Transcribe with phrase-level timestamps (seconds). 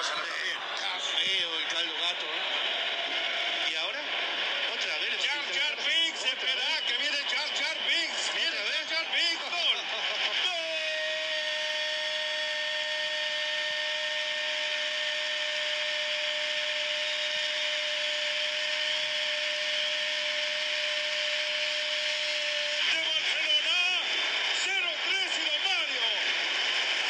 [0.00, 0.14] cosa.
[0.74, 2.24] Está feo el caldo gato.
[2.24, 3.70] ¿eh?
[3.70, 4.00] ¿Y ahora?
[4.74, 5.10] Otra vez.
[5.10, 6.82] le va a Jar quitar- Jar Binks, Otra espera, vez.
[6.88, 8.22] que viene Jar Jar Binks.
[8.34, 9.44] Viene Jar Jar Binks.
[9.44, 9.76] Gol.
[9.76, 10.60] Gol.
[22.90, 23.76] de Barcelona,
[24.64, 26.06] 0-3 y lo Mario.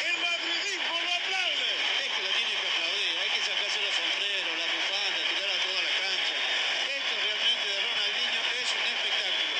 [0.05, 1.71] El madridismo lo aplaude.
[2.05, 3.13] Es que lo tiene que aplaudir.
[3.21, 6.35] Hay que sacarse los sombreros, la bufanda, tirar a toda la cancha.
[6.97, 9.57] Esto realmente de Ronaldinho es un espectáculo.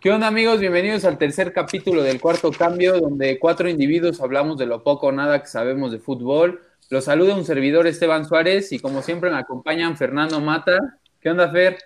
[0.00, 0.60] ¿Qué onda amigos?
[0.60, 5.12] Bienvenidos al tercer capítulo del cuarto cambio, donde cuatro individuos hablamos de lo poco o
[5.12, 6.62] nada que sabemos de fútbol.
[6.88, 10.78] Los saluda un servidor Esteban Suárez y como siempre me acompañan Fernando Mata.
[11.20, 11.80] ¿Qué onda, Fer?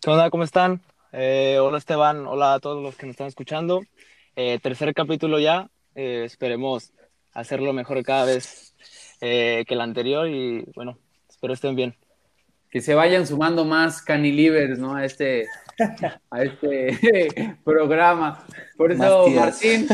[0.00, 0.30] ¿Qué onda?
[0.30, 0.80] ¿Cómo están?
[1.10, 3.82] Eh, hola Esteban, hola a todos los que nos están escuchando.
[4.36, 6.92] Eh, tercer capítulo ya, eh, esperemos
[7.32, 8.76] hacerlo mejor cada vez
[9.20, 10.98] eh, que el anterior y bueno,
[11.28, 11.96] espero estén bien.
[12.74, 14.96] Que se vayan sumando más canilivers, ¿no?
[14.96, 15.46] A este,
[16.28, 18.44] a este programa.
[18.76, 19.28] Por eso.
[19.28, 19.86] Martín.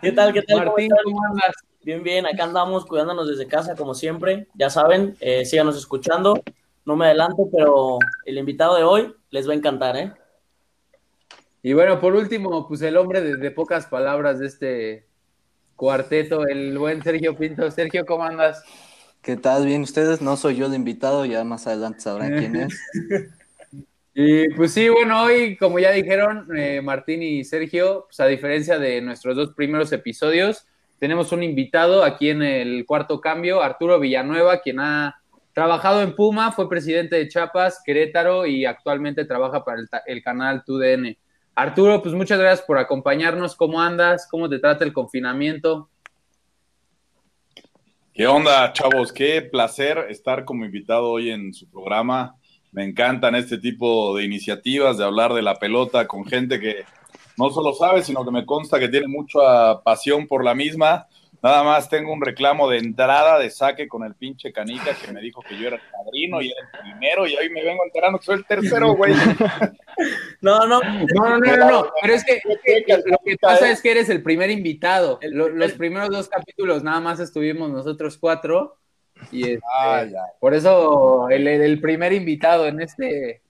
[0.00, 0.32] ¿Qué tal?
[0.32, 0.60] ¿Qué tal?
[0.60, 1.04] ¿Cómo Martín, están?
[1.04, 1.54] ¿cómo andas?
[1.82, 4.48] Bien, bien, acá andamos cuidándonos desde casa como siempre.
[4.54, 6.42] Ya saben, eh, síganos escuchando.
[6.86, 10.10] No me adelanto, pero el invitado de hoy les va a encantar, ¿eh?
[11.62, 15.06] Y bueno, por último, pues el hombre de, de pocas palabras de este
[15.76, 17.70] cuarteto, el buen Sergio Pinto.
[17.70, 18.64] Sergio, ¿cómo andas?
[19.22, 19.66] ¿Qué tal?
[19.66, 20.20] Bien, ustedes.
[20.20, 22.80] No soy yo de invitado, ya más adelante sabrán quién es.
[24.14, 28.78] Y pues sí, bueno, hoy, como ya dijeron eh, Martín y Sergio, pues a diferencia
[28.78, 30.66] de nuestros dos primeros episodios,
[30.98, 35.16] tenemos un invitado aquí en el cuarto cambio, Arturo Villanueva, quien ha
[35.54, 40.62] trabajado en Puma, fue presidente de Chiapas, Querétaro y actualmente trabaja para el, el canal
[40.62, 41.16] TUDN.
[41.54, 43.56] Arturo, pues muchas gracias por acompañarnos.
[43.56, 44.28] ¿Cómo andas?
[44.30, 45.88] ¿Cómo te trata el confinamiento?
[48.14, 49.10] ¿Qué onda, chavos?
[49.10, 52.36] Qué placer estar como invitado hoy en su programa.
[52.70, 56.84] Me encantan este tipo de iniciativas, de hablar de la pelota con gente que
[57.38, 61.06] no solo sabe, sino que me consta que tiene mucha pasión por la misma.
[61.42, 65.20] Nada más tengo un reclamo de entrada de saque con el pinche canica que me
[65.20, 68.18] dijo que yo era el padrino y era el primero y hoy me vengo enterando
[68.18, 69.12] que soy el tercero, güey.
[70.40, 72.40] No, no, No, no, no, no, no, pero es que,
[73.06, 75.18] lo que pasa es que eres el primer invitado.
[75.22, 78.76] Los primeros dos capítulos nada más estuvimos nosotros cuatro
[79.30, 80.20] y este, Ah, ya.
[80.40, 83.42] por eso el, el- primer invitado en este,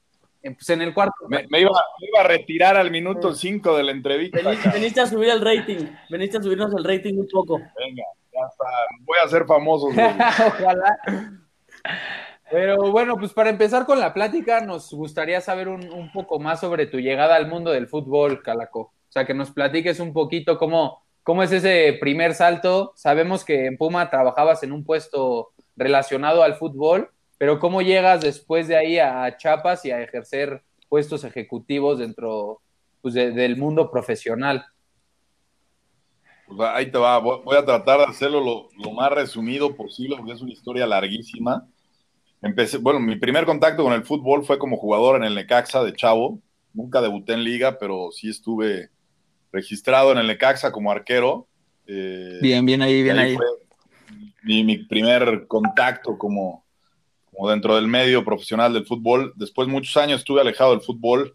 [0.42, 1.14] pues en el cuarto.
[1.28, 4.38] Me, me iba, me iba a retirar al minuto 5 de la entrevista.
[4.72, 7.58] veniste a subir el rating, veniste a subirnos el rating un poco.
[7.58, 8.64] Venga, ya está.
[9.00, 9.86] Voy a ser famoso.
[9.88, 10.98] Ojalá.
[12.50, 16.60] Pero bueno, pues para empezar con la plática, nos gustaría saber un, un poco más
[16.60, 18.80] sobre tu llegada al mundo del fútbol, Calaco.
[18.80, 22.92] O sea, que nos platiques un poquito cómo, cómo es ese primer salto.
[22.96, 27.10] Sabemos que en Puma trabajabas en un puesto relacionado al fútbol,
[27.42, 32.60] pero cómo llegas después de ahí a Chiapas y a ejercer puestos ejecutivos dentro
[33.00, 34.64] pues, de- del mundo profesional.
[36.46, 40.14] Pues ahí te va, voy voy a tratar de hacerlo lo, lo más resumido posible
[40.16, 41.66] porque es una historia larguísima.
[42.42, 45.94] Empecé, bueno, mi primer contacto con el fútbol fue como jugador en el Necaxa de
[45.94, 46.38] Chavo.
[46.72, 48.90] Nunca debuté en liga, pero sí estuve
[49.50, 51.48] registrado en el Necaxa como arquero.
[51.88, 53.34] Eh, Bien, bien ahí, bien ahí.
[53.34, 53.46] fue
[54.44, 56.61] Mi, mi primer contacto como,
[57.34, 59.32] como dentro del medio profesional del fútbol.
[59.36, 61.34] Después muchos años estuve alejado del fútbol,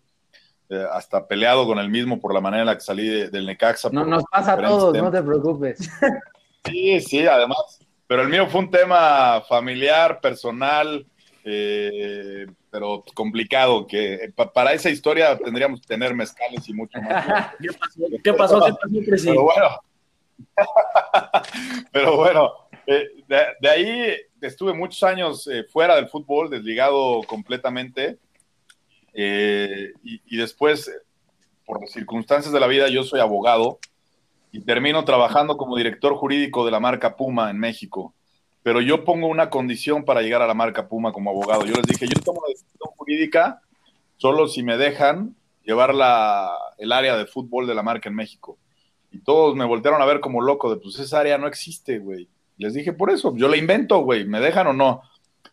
[0.70, 3.46] eh, hasta peleado con el mismo por la manera en la que salí de- del
[3.46, 3.90] Necaxa.
[3.92, 5.12] No, nos pasa a todos, temas.
[5.12, 5.78] no te preocupes.
[6.66, 7.80] Sí, sí, además.
[8.08, 11.06] Pero el mío fue un tema familiar, personal,
[11.46, 17.00] eh, pero complicado, que eh, pa- para esa historia tendríamos que tener mezcales y mucho
[17.02, 17.26] más.
[17.62, 18.02] ¿Qué pasó?
[18.22, 18.60] ¿Qué pasó?
[18.92, 19.30] ¿Qué pasó?
[19.32, 19.70] Pero bueno,
[21.92, 22.52] pero bueno,
[22.88, 28.18] de, ahí estuve muchos años eh, fuera del fútbol, desligado completamente.
[29.14, 30.92] eh, y, después,
[31.66, 33.80] por las circunstancias de la vida, yo soy abogado
[34.52, 38.14] y termino trabajando como director jurídico de la marca Puma en México.
[38.64, 41.66] Pero yo pongo una condición para llegar a la marca Puma como abogado.
[41.66, 43.62] Yo les dije, yo tomo una decisión jurídica
[44.18, 48.58] solo si me dejan llevar la, el área de fútbol de la marca en México.
[49.12, 52.30] Y todos me voltearon a ver como loco de, pues esa área no existe, güey.
[52.58, 55.02] Les dije, por eso, yo la invento, güey, ¿me dejan o no?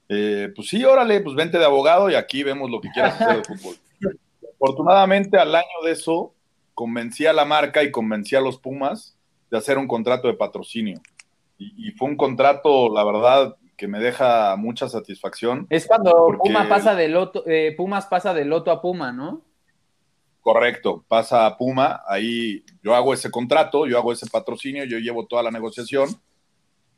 [0.08, 3.36] Eh, pues sí, órale, pues vente de abogado y aquí vemos lo que quieras hacer
[3.38, 3.76] de fútbol.
[4.54, 6.34] Afortunadamente, al año de eso,
[6.72, 9.16] convencí a la marca y convencí a los Pumas
[9.50, 11.00] de hacer un contrato de patrocinio.
[11.58, 15.66] Y, y fue un contrato, la verdad, que me deja mucha satisfacción.
[15.70, 19.42] Es cuando Puma pasa de loto, eh, Pumas pasa de loto a Puma, ¿no?
[20.40, 25.26] Correcto, pasa a Puma, ahí yo hago ese contrato, yo hago ese patrocinio, yo llevo
[25.26, 26.08] toda la negociación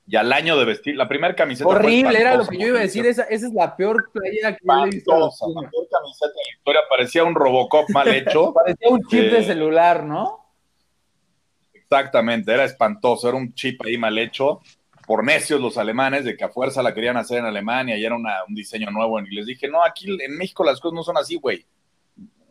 [0.08, 1.68] y al año de vestir, la primera camiseta.
[1.68, 3.04] Horrible, era lo que yo iba a decir.
[3.06, 5.10] Esa, esa es la peor playera que yo he visto.
[5.12, 8.52] la peor camiseta de la historia, parecía un Robocop mal hecho.
[8.54, 10.44] Parecía un chip de Eh, celular, ¿no?
[11.72, 14.60] Exactamente, era espantoso, era un chip ahí mal hecho
[15.06, 18.16] por necios los alemanes de que a fuerza la querían hacer en Alemania y era
[18.16, 19.20] una- un diseño nuevo.
[19.20, 21.64] Y les dije, no, aquí en México las cosas no son así, güey.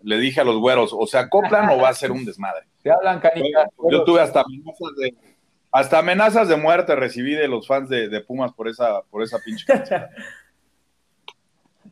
[0.04, 2.66] Le dije a los güeros, o se acoplan o va a ser un desmadre.
[2.81, 3.68] Te hablan, canica.
[3.92, 5.13] Yo tuve hasta amenazas de,
[5.77, 9.39] hasta amenazas de muerte recibí de los fans de, de Pumas por esa, por esa
[9.39, 10.04] pinche canción.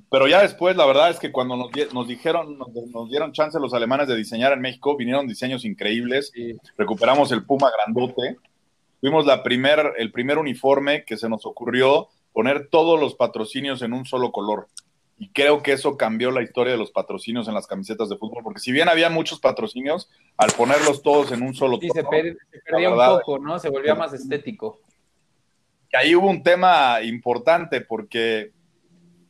[0.09, 3.33] Pero ya después, la verdad es que cuando nos, di- nos dijeron, nos, nos dieron
[3.33, 6.31] chance los alemanes de diseñar en México, vinieron diseños increíbles.
[6.33, 6.55] Sí.
[6.77, 8.37] Recuperamos el Puma grandote.
[9.01, 13.91] Fuimos la primer, el primer uniforme que se nos ocurrió poner todos los patrocinios en
[13.91, 14.67] un solo color.
[15.17, 18.43] Y creo que eso cambió la historia de los patrocinios en las camisetas de fútbol,
[18.43, 22.09] porque si bien había muchos patrocinios, al ponerlos todos en un solo Sí, se, tono,
[22.09, 23.59] per- se perdía un poco, ¿no?
[23.59, 24.79] Se volvía más estético.
[25.89, 28.51] que ahí hubo un tema importante porque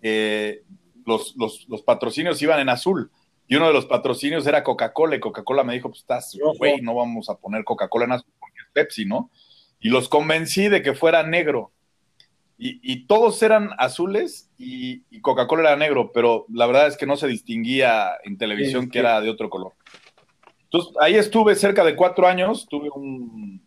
[0.01, 0.63] eh,
[1.05, 3.11] los, los- los patrocinios iban en azul
[3.47, 6.95] y uno de los patrocinios era Coca-Cola y Coca-Cola me dijo, pues estás, güey, no
[6.95, 9.29] vamos a poner Coca-Cola en azul porque es Pepsi, ¿no?
[9.81, 11.71] Y los convencí de que fuera negro.
[12.65, 17.05] Y, y todos eran azules y, y Coca-Cola era negro, pero la verdad es que
[17.05, 19.73] no se distinguía en televisión Sí, que era de otro color.
[20.63, 23.61] Entonces, ahí estuve cerca de cuatro años, tuve un,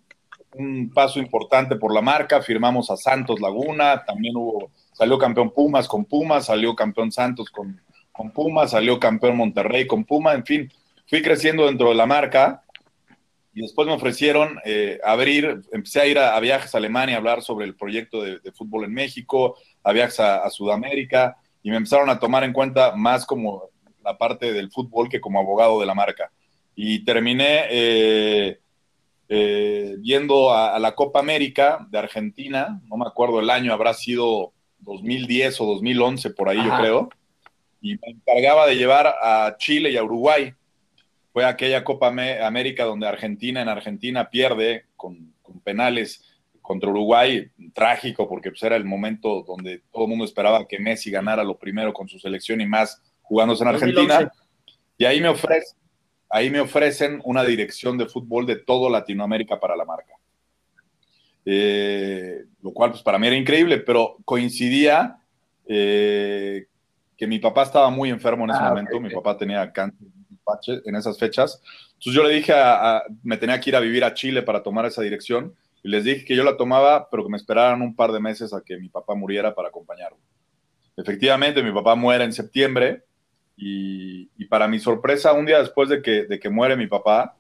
[0.55, 5.87] un paso importante por la marca, firmamos a Santos Laguna, también hubo, salió campeón Pumas
[5.87, 7.79] con Pumas, salió campeón Santos con,
[8.13, 10.73] con Pumas, salió campeón Monterrey con Puma, en fin,
[11.07, 12.63] fui creciendo dentro de la marca
[13.57, 17.19] y después me ofrecieron eh, abrir, empecé a ir a, a viajes a Alemania a
[17.19, 21.71] hablar sobre el proyecto de, de fútbol en México, a viajes a, a Sudamérica y
[21.71, 23.71] me empezaron a tomar en cuenta más como
[24.05, 26.31] la parte del fútbol que como abogado de la marca.
[26.75, 28.59] Y terminé eh,
[29.31, 33.95] eh, yendo a, a la Copa América de Argentina, no me acuerdo el año, habrá
[33.95, 37.09] sido 2010 o 2011, por ahí yo creo,
[37.81, 40.53] y me encargaba de llevar a Chile y a Uruguay.
[41.37, 46.25] Fue aquella Copa América donde Argentina en Argentina pierde con, con penales
[46.63, 51.11] contra Uruguay, trágico porque pues, era el momento donde todo el mundo esperaba que Messi
[51.11, 54.15] ganara lo primero con su selección y más jugándose en Argentina.
[54.15, 54.33] 2011.
[54.97, 55.79] Y ahí me ofrecen,
[56.31, 60.15] ahí me ofrecen una dirección de fútbol de todo Latinoamérica para la marca.
[61.45, 65.19] Eh, lo cual pues para mí era increíble, pero coincidía
[65.67, 66.65] eh,
[67.15, 70.16] que mi papá estaba muy enfermo en ese Ah, momento, mi papá tenía cáncer
[70.85, 71.63] en esas fechas.
[71.95, 74.63] Entonces yo le dije, a, a- me tenía que ir a vivir a Chile para
[74.63, 77.95] tomar esa dirección y les dije que yo la tomaba, pero que me esperaran un
[77.95, 80.19] par de meses a que mi papá muriera para acompañarlo.
[80.97, 83.05] Efectivamente, mi papá muere en septiembre
[83.57, 87.37] y, y para mi sorpresa, un día después de que, de que muere mi papá,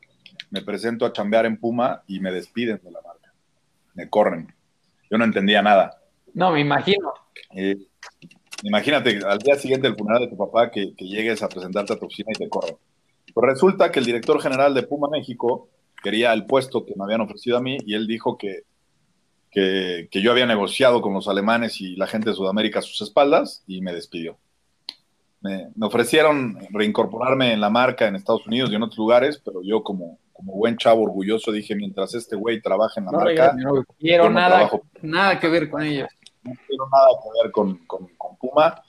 [0.50, 3.32] me presento a chambear en Puma y me despiden de la marca.
[3.94, 4.54] Me corren.
[5.10, 5.98] Yo no entendía nada.
[6.34, 7.12] No, me imagino.
[7.54, 7.76] Eh,
[8.62, 11.98] imagínate al día siguiente del funeral de tu papá que, que llegues a presentarte a
[11.98, 12.76] tu oficina y te corren.
[13.36, 15.68] Pues resulta que el director general de Puma México
[16.02, 18.62] quería el puesto que me habían ofrecido a mí y él dijo que,
[19.50, 23.02] que, que yo había negociado con los alemanes y la gente de Sudamérica a sus
[23.02, 24.38] espaldas y me despidió.
[25.42, 29.60] Me, me ofrecieron reincorporarme en la marca en Estados Unidos y en otros lugares, pero
[29.62, 33.52] yo como, como buen chavo orgulloso dije, mientras este güey trabaje en la No marca.
[33.54, 34.82] No quiero no nada, trabajo.
[35.02, 36.08] nada que ver con ellos.
[36.42, 38.82] no quiero nada que ver con, con- con Puma.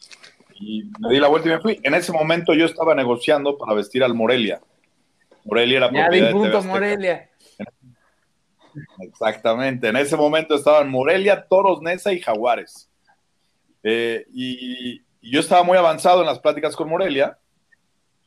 [0.59, 1.79] Y me di la vuelta y me fui.
[1.83, 4.61] En ese momento yo estaba negociando para vestir al Morelia.
[5.43, 6.63] Morelia era Ya propiedad vi de punto.
[6.63, 7.29] Morelia.
[8.99, 9.87] Exactamente.
[9.87, 12.89] En ese momento estaban Morelia, Toros, Nesa y Jaguares.
[13.83, 17.37] Eh, y, y yo estaba muy avanzado en las pláticas con Morelia.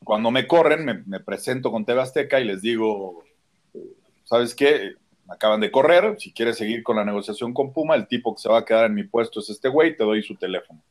[0.05, 3.23] Cuando me corren, me, me presento con TV Azteca y les digo,
[4.25, 4.95] ¿sabes qué?
[5.27, 6.17] Me acaban de correr.
[6.19, 8.87] Si quieres seguir con la negociación con Puma, el tipo que se va a quedar
[8.87, 10.83] en mi puesto es este güey, te doy su teléfono.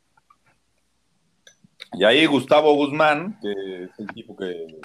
[1.92, 4.78] Y ahí Gustavo Guzmán, que es el tipo que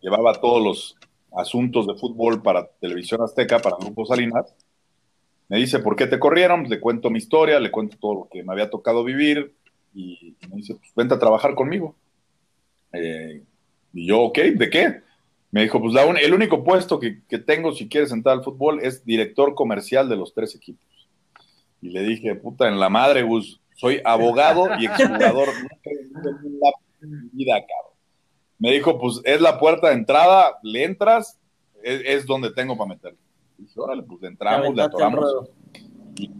[0.00, 0.96] llevaba todos los
[1.34, 4.54] asuntos de fútbol para Televisión Azteca, para Grupo Salinas,
[5.48, 6.68] me dice, ¿por qué te corrieron?
[6.68, 9.54] Le cuento mi historia, le cuento todo lo que me había tocado vivir
[9.94, 11.94] y me dice, pues vente a trabajar conmigo.
[12.92, 13.42] Eh,
[13.92, 15.02] y yo, ok, ¿de qué?
[15.50, 18.80] Me dijo, pues la el único puesto que, que tengo si quieres entrar al fútbol
[18.82, 20.86] es director comercial de los tres equipos.
[21.82, 25.48] Y le dije, puta, en la madre, Gus, soy abogado y exjugador.
[27.32, 27.92] Vida, cabrón.
[28.58, 31.38] Me dijo, pues es la puerta de entrada, le entras,
[31.82, 33.18] es, es donde tengo para meterlo.
[33.58, 35.48] Y dije, órale, pues le entramos, le atoramos.
[36.14, 36.30] Y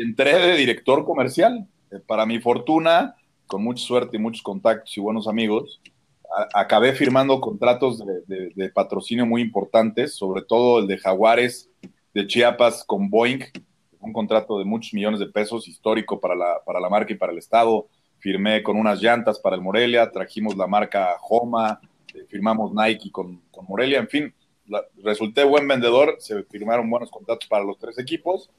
[0.00, 1.66] entré de director comercial.
[1.90, 3.16] Eh, para mi fortuna,
[3.48, 5.80] con mucha suerte y muchos contactos y buenos amigos,
[6.54, 11.68] a- acabé firmando contratos de, de- de patrocinio muy importantes, sobre todo el de Jaguares
[12.14, 13.40] de Chiapas con Boeing,
[14.02, 17.32] un contrato de muchos millones de pesos histórico para la, para la marca y para
[17.32, 17.86] el Estado.
[18.18, 21.80] Firmé con unas llantas para el Morelia, trajimos la marca Homa,
[22.14, 24.34] eh, firmamos Nike con, con Morelia, en fin,
[24.68, 28.50] la- resulté buen vendedor, se firmaron buenos contratos para los tres equipos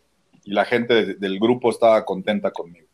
[0.44, 2.88] y la gente de- del grupo estaba contenta conmigo.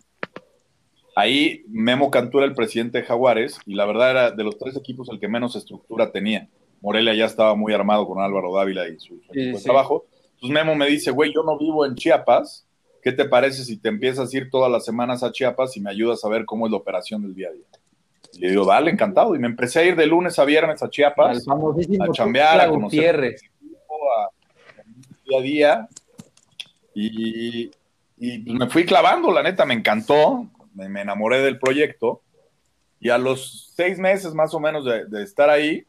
[1.15, 4.75] Ahí Memo Cantú era el presidente de Jaguares y la verdad era de los tres
[4.77, 6.47] equipos el que menos estructura tenía.
[6.81, 9.63] Morelia ya estaba muy armado con Álvaro Dávila y su, su Sí, sí.
[9.63, 10.05] trabajo.
[10.41, 12.65] Entonces Memo me dice, güey, yo no vivo en Chiapas,
[13.01, 15.89] ¿qué te parece si te empiezas a ir todas las semanas a Chiapas y me
[15.89, 17.65] ayudas a ver cómo es la operación del día a día?
[18.33, 19.35] Y le digo, dale, encantado.
[19.35, 23.15] Y me empecé a ir de lunes a viernes a Chiapas a chambear, a conocer
[23.15, 23.35] a día
[25.37, 25.87] a día
[26.93, 27.71] y,
[28.17, 32.21] y, pues, me fui clavando, la neta, me encantó, me, me enamoré del proyecto
[32.99, 35.83] y a los seis meses más o menos de, de estar ahí,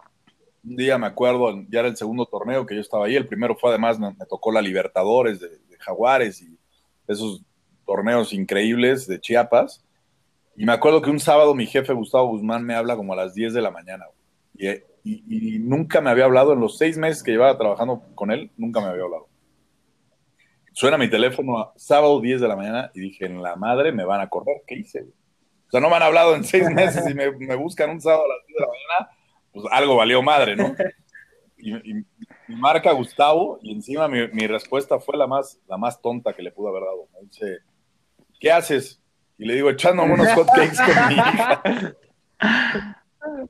[0.63, 3.57] un día me acuerdo, ya era el segundo torneo que yo estaba ahí, el primero
[3.57, 6.59] fue además, me, me tocó la Libertadores de, de Jaguares y
[7.09, 7.43] esos
[7.87, 9.85] torneos increíbles de Chiapas.
[10.57, 13.35] Y me acuerdo que un sábado mi jefe Gustavo Guzmán me habla como a las
[13.35, 14.05] 10 de la mañana.
[14.55, 18.31] Y, y- y nunca me había hablado, en los seis meses que llevaba trabajando con
[18.31, 19.29] él, nunca me había hablado.
[20.73, 24.05] Suena mi teléfono a sábado 10 de la mañana y dije, en la madre me
[24.05, 24.63] van a correr.
[24.67, 25.03] ¿Qué hice?
[25.03, 28.25] O sea, no me han hablado en seis meses y me, me buscan un sábado
[28.25, 29.17] a las 10 de la mañana,
[29.53, 30.75] pues algo valió madre, ¿no?
[31.59, 32.05] Y, y-
[32.49, 36.43] y marca Gustavo y encima mi, mi respuesta fue la más, la más tonta que
[36.43, 37.07] le pudo haber dado.
[37.15, 37.59] Me dice,
[38.41, 39.01] ¿qué haces?
[39.39, 41.63] Y le digo, echándome unos hotcakes con mi hija.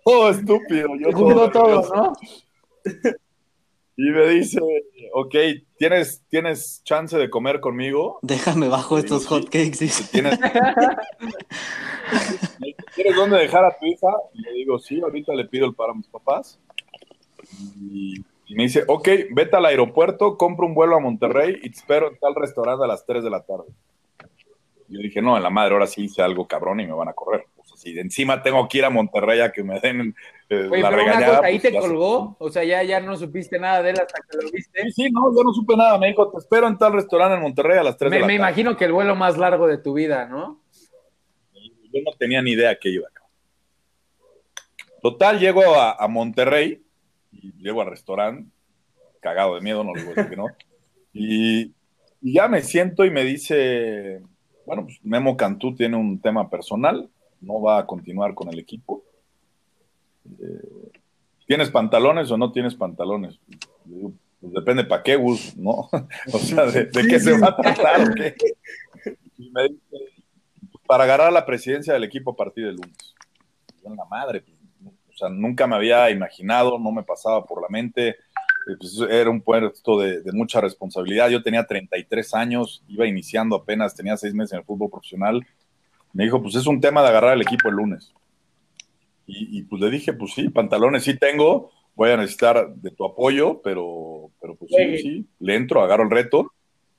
[0.04, 0.88] Todo estúpido.
[0.98, 1.94] Yo todo, nervioso.
[1.94, 2.12] ¿no?
[3.96, 4.60] Y me dice,
[5.14, 5.34] ok,
[5.78, 8.18] ¿tienes, ¿tienes chance de comer conmigo?
[8.22, 9.78] Déjame bajo estos hotcakes.
[9.78, 10.04] dice.
[10.10, 10.38] ¿Tienes,
[12.94, 14.08] ¿Tienes dónde dejar a tu hija?
[14.34, 16.58] Y le digo, sí, ahorita le pido el para mis papás.
[17.76, 18.14] Y,
[18.46, 22.08] y me dice, ok, vete al aeropuerto, compra un vuelo a Monterrey y te espero
[22.10, 23.64] en tal restaurante a las 3 de la tarde.
[24.88, 27.12] Yo dije, no, en la madre, ahora sí hice algo cabrón y me van a
[27.12, 27.44] correr.
[27.58, 30.16] O sea, si de encima tengo que ir a Monterrey a que me den
[30.48, 31.36] eh, Oye, la pero una regañada.
[31.36, 34.00] cosa, ahí pues, te se- colgó, o sea, ya, ya no supiste nada de él
[34.00, 34.82] hasta que lo viste.
[34.86, 35.96] Sí, sí, no, yo no supe nada.
[35.96, 38.26] Me dijo, te espero en tal restaurante en Monterrey a las 3 de Me, la
[38.26, 38.48] me tarde.
[38.50, 40.59] imagino que el vuelo más largo de tu vida, ¿no?
[41.92, 43.22] Yo no tenía ni idea que iba acá.
[45.02, 46.82] Total, llego a, a Monterrey
[47.32, 48.50] y llego al restaurante,
[49.20, 50.46] cagado de miedo, no le voy a decir que no.
[51.12, 51.72] Y,
[52.20, 54.22] y ya me siento y me dice,
[54.66, 57.08] bueno, pues Memo Cantú tiene un tema personal,
[57.40, 59.02] no va a continuar con el equipo.
[60.26, 61.00] Eh,
[61.46, 63.40] ¿Tienes pantalones o no tienes pantalones?
[63.86, 65.88] Le digo, pues depende para qué, Gus, ¿no?
[66.32, 68.34] o sea, ¿de, de qué se va a tratar o qué?
[69.38, 69.96] Y me dice,
[70.90, 73.14] para agarrar la presidencia del equipo a partir del lunes.
[73.84, 77.68] En la madre, pues, o sea, nunca me había imaginado, no me pasaba por la
[77.68, 78.08] mente.
[78.08, 78.16] eh,
[78.76, 81.28] pues, era un puesto de, de mucha responsabilidad.
[81.28, 85.46] Yo tenía 33 años, iba iniciando apenas, tenía seis meses en el fútbol profesional.
[86.12, 88.12] Me dijo, pues es un tema de agarrar el equipo el lunes.
[89.28, 93.04] Y, y, pues le dije, pues sí, pantalones sí tengo, voy a necesitar de tu
[93.04, 96.50] apoyo, pero, pero pues sí, sí, le entro, agarro el reto.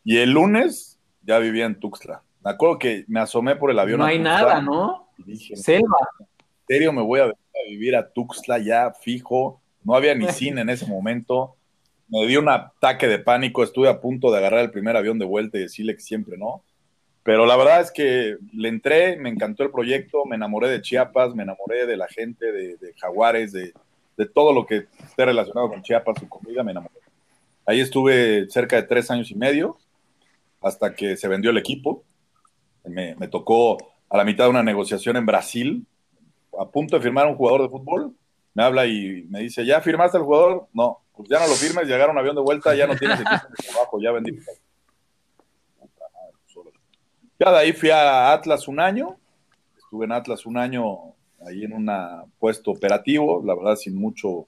[0.05, 2.24] Y el lunes ya vivía en Tuxtla.
[2.43, 4.00] Me acuerdo que me asomé por el avión.
[4.00, 5.10] No hay nada, ¿no?
[5.17, 5.98] Dije, Selva.
[6.19, 6.27] ¿en
[6.67, 7.31] serio me voy a
[7.67, 9.62] vivir a Tuxtla ya fijo?
[9.83, 11.55] No había ni cine en ese momento.
[12.07, 15.25] Me dio un ataque de pánico, estuve a punto de agarrar el primer avión de
[15.25, 16.63] vuelta y decirle que siempre no.
[17.24, 21.36] Pero la verdad es que le entré, me encantó el proyecto, me enamoré de Chiapas,
[21.36, 23.74] me enamoré de la gente, de, de Jaguares, de,
[24.17, 26.95] de todo lo que esté relacionado con Chiapas, su comida, me enamoré.
[27.65, 29.77] Ahí estuve cerca de tres años y medio,
[30.62, 32.03] hasta que se vendió el equipo.
[32.86, 33.78] Me, tocó
[34.10, 35.86] a la mitad de una negociación en Brasil,
[36.60, 38.14] a punto de firmar un jugador de fútbol,
[38.54, 40.68] me habla y me dice, ¿ya firmaste el jugador?
[40.74, 43.48] No, pues ya no lo firmes, llegaron un avión de vuelta, ya no tienes equipo
[43.48, 44.38] de trabajo, ya vendí.
[47.40, 49.18] Ya de ahí fui a Atlas un año,
[49.78, 51.16] estuve en Atlas un año
[51.48, 51.90] ahí en un
[52.40, 54.46] puesto operativo, la verdad sin mucho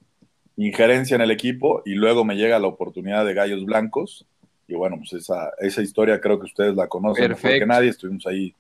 [0.57, 4.27] injerencia en el equipo, y luego me llega la oportunidad de Gallos Blancos,
[4.67, 7.65] y bueno, pues esa, esa historia creo que ustedes la conocen mejor que Perfecto.
[7.67, 8.55] nadie, estuvimos ahí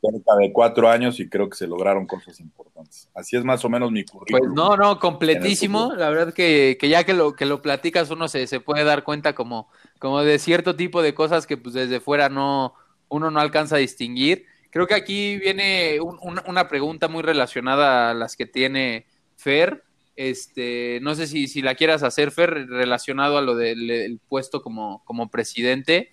[0.00, 3.10] cerca de cuatro años y creo que se lograron cosas importantes.
[3.14, 4.54] Así es más o menos mi Pues currículum.
[4.54, 5.84] no, no, completísimo.
[5.86, 5.98] fútbol.
[5.98, 9.04] La verdad que, que ya que lo, que lo platicas uno se, se puede dar
[9.04, 12.74] cuenta como, como de cierto tipo de cosas que pues desde fuera no,
[13.08, 14.46] uno no alcanza a distinguir.
[14.70, 19.04] Creo que aquí viene un- una pregunta muy relacionada a las que tiene
[19.36, 19.82] Fer.
[20.16, 24.62] Este, no sé si, si la quieras hacer, Fer, relacionado a lo del el puesto
[24.62, 26.10] como, como presidente.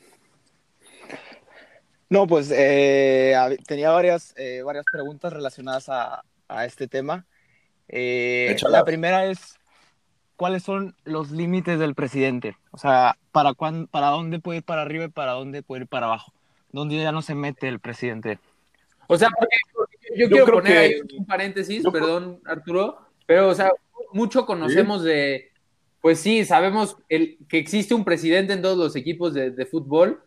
[2.10, 3.36] No, pues eh,
[3.68, 7.25] tenía varias, eh, varias preguntas relacionadas a, a este tema.
[7.89, 9.60] Eh, la primera es,
[10.38, 12.56] ¿cuáles son los límites del presidente?
[12.72, 15.88] O sea, ¿para, cuán- ¿para dónde puede ir para arriba y para dónde puede ir
[15.88, 16.32] para abajo?
[16.72, 18.39] ¿Dónde ya no se mete el presidente?
[19.08, 22.04] O sea, porque, porque yo, Yo quiero creo poner que- ahí un paréntesis, yo creo-
[22.04, 23.72] perdón, Arturo, pero, o sea,
[24.14, 25.52] mucho conocemos de,
[26.02, 30.22] pues sí, sabemos el, que existe un presidente en todos los equipos de, de fútbol,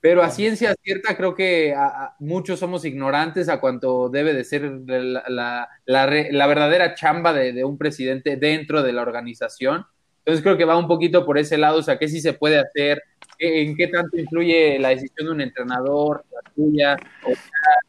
[0.00, 4.44] pero a ciencia cierta creo que a- a- muchos somos ignorantes a cuanto debe de
[4.44, 9.00] ser la, la- la re- la verdadera chamba de, de un presidente dentro de la
[9.02, 9.86] organización.
[10.18, 12.58] Entonces creo que va un poquito por ese lado, o sea, qué sí se puede
[12.58, 13.02] hacer,
[13.38, 16.96] en qué tanto influye la decisión de un entrenador, la tuya,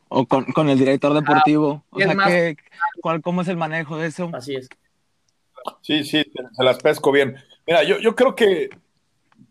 [0.10, 1.84] O con, con el director deportivo.
[1.92, 2.56] o sea, más- ¿qué-
[3.02, 4.30] cuál, ¿cómo es el manejo de eso?
[4.34, 4.70] Así es.
[5.82, 6.24] Sí, sí,
[6.56, 7.36] se las pesco bien.
[7.68, 8.70] Mira, yo, yo creo que,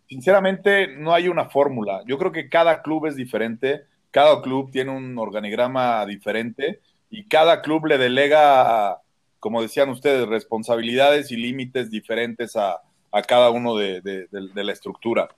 [0.09, 2.03] sinceramente, no hay una fórmula.
[2.07, 6.81] Yo creo que cada club es diferente, cada club tiene un organigrama diferente
[7.11, 9.01] y cada club le delega,
[9.41, 12.81] como decían ustedes, responsabilidades y límites diferentes a,
[13.13, 14.29] a cada uno de, de-
[14.65, 15.29] la estructura.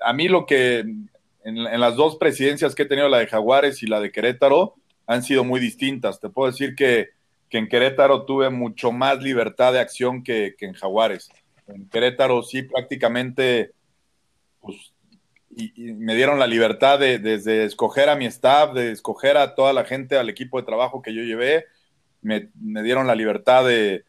[0.00, 1.08] A mí lo que en,
[1.44, 4.74] en las dos presidencias que he tenido, la de Jaguares y la de Querétaro,
[5.06, 6.20] han sido muy distintas.
[6.20, 7.10] Te puedo decir que,
[7.54, 11.30] que en Querétaro tuve mucho más libertad de acción que, que en Jaguares.
[11.68, 13.70] En Querétaro sí prácticamente
[14.58, 14.92] pues,
[15.50, 19.54] y, y me dieron la libertad de desde escoger a mi staff, de escoger a
[19.54, 21.66] toda la gente, al equipo de trabajo que yo llevé,
[22.22, 24.04] me, me dieron la libertad de,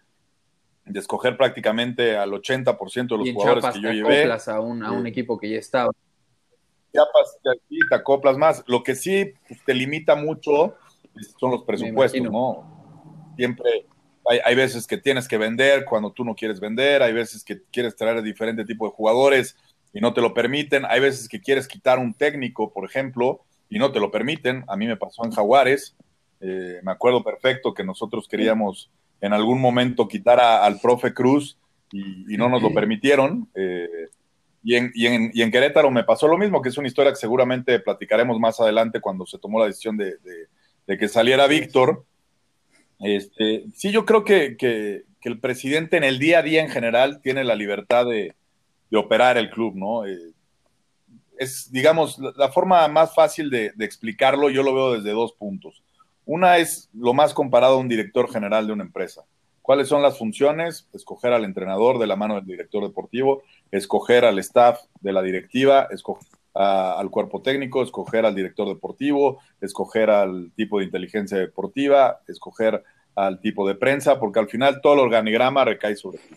[0.86, 4.34] de escoger prácticamente al 80% de los jugadores Chiapas que yo te llevé.
[4.34, 5.92] a un, a un equipo que ya estaba.
[6.92, 8.64] Chiapas, te acoplas más.
[8.66, 10.78] Lo que sí pues, te limita mucho
[11.40, 12.24] son los presupuestos.
[12.24, 12.75] ¿no?
[13.36, 13.86] Siempre
[14.28, 17.62] hay, hay veces que tienes que vender cuando tú no quieres vender, hay veces que
[17.72, 19.56] quieres traer diferente tipo de jugadores
[19.94, 23.80] y no te lo permiten, hay veces que quieres quitar un técnico, por ejemplo, y
[23.80, 24.64] no te lo permiten.
[24.68, 25.96] A mí me pasó en Jaguares,
[26.42, 28.90] eh, me acuerdo perfecto que nosotros queríamos
[29.22, 31.58] en algún momento quitar a- al profe Cruz
[31.92, 33.48] y, y no nos lo permitieron.
[33.56, 33.88] eh,
[34.68, 37.12] y en, y, en, y en Querétaro me pasó lo mismo, que es una historia
[37.12, 40.48] que seguramente platicaremos más adelante cuando se tomó la decisión de, de-
[40.88, 42.04] de que saliera Víctor.
[43.00, 47.20] Este, sí, yo creo que, que- el presidente en el día a día en general
[47.20, 48.36] tiene la libertad de,
[48.92, 50.06] de operar el club, ¿no?
[50.06, 50.34] Eh,
[51.40, 55.34] es, digamos, la, la forma más fácil de, de explicarlo, yo lo veo desde dos
[55.34, 55.82] puntos.
[56.26, 59.24] Una es lo más comparado a un director general de una empresa.
[59.64, 60.88] ¿Cuáles son las funciones?
[60.94, 65.88] Escoger al entrenador de la mano del director deportivo, escoger al staff de la directiva,
[65.90, 72.22] escoger a- al cuerpo técnico, escoger al director deportivo, escoger al tipo de inteligencia deportiva,
[72.28, 72.84] escoger
[73.16, 76.36] al tipo de prensa, porque al final todo el organigrama recae sobre ti.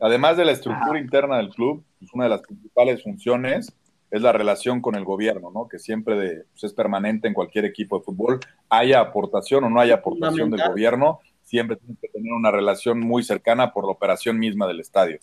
[0.00, 3.72] Además de la estructura interna del club, pues una de las principales funciones
[4.10, 5.68] es la relación con el gobierno, ¿no?
[5.68, 9.80] Que siempre de- pues es permanente en cualquier equipo de fútbol, haya aportación o no
[9.80, 14.38] haya aportación del gobierno, siempre tienes que tener una relación muy cercana por la operación
[14.38, 15.18] misma del estadio.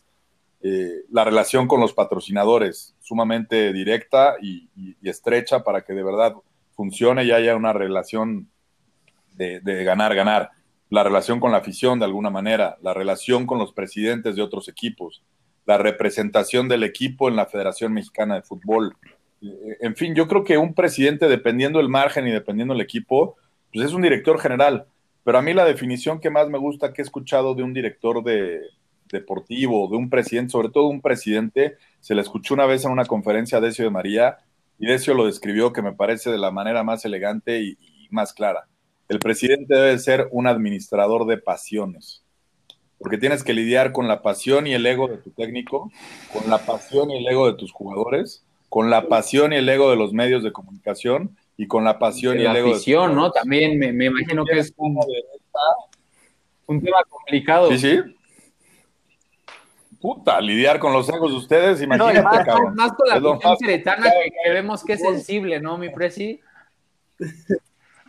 [0.70, 4.68] Eh, la relación con los patrocinadores, sumamente directa y,
[5.02, 6.34] estrecha para que de verdad
[6.76, 8.50] funcione y haya una relación
[9.34, 10.50] de, de ganar, ganar.
[10.90, 14.68] La relación con la afición de alguna manera, la relación con los presidentes de otros
[14.68, 15.24] equipos,
[15.66, 18.94] la representación del equipo en la Federación Mexicana de Fútbol.
[19.42, 23.38] Eh, En fin, yo creo que un presidente, dependiendo el margen y dependiendo el equipo,
[23.72, 24.86] pues es un director general.
[25.24, 28.22] Pero a mí la definición que más me gusta que he escuchado de un director
[28.22, 28.62] de,
[29.12, 33.06] deportivo, de un presidente, sobre todo un presidente, se le escuchó una vez en una
[33.06, 34.38] conferencia a Decio de María
[34.80, 38.34] y Decio lo describió que me parece de la manera más elegante y, y más
[38.34, 38.68] clara.
[39.10, 42.24] El presidente debe ser un administrador de pasiones,
[43.00, 45.92] porque tienes que lidiar con la pasión y el ego de tu técnico,
[46.34, 49.90] con la pasión y el ego de tus jugadores, con la pasión y el ego
[49.90, 53.10] de los medios de comunicación y con la pasión De y el la ego afición,
[53.12, 53.32] de ¿no?
[53.32, 55.00] También me, me imagino que es un,
[56.68, 57.72] un tema complicado.
[57.72, 58.00] Sí, sí.
[60.00, 62.76] Puta, lidiar con los egos de ustedes, imagínate, más, cabrón.
[62.76, 66.40] más con la más queretana que, que vemos que es sensible, ¿no, mi presi?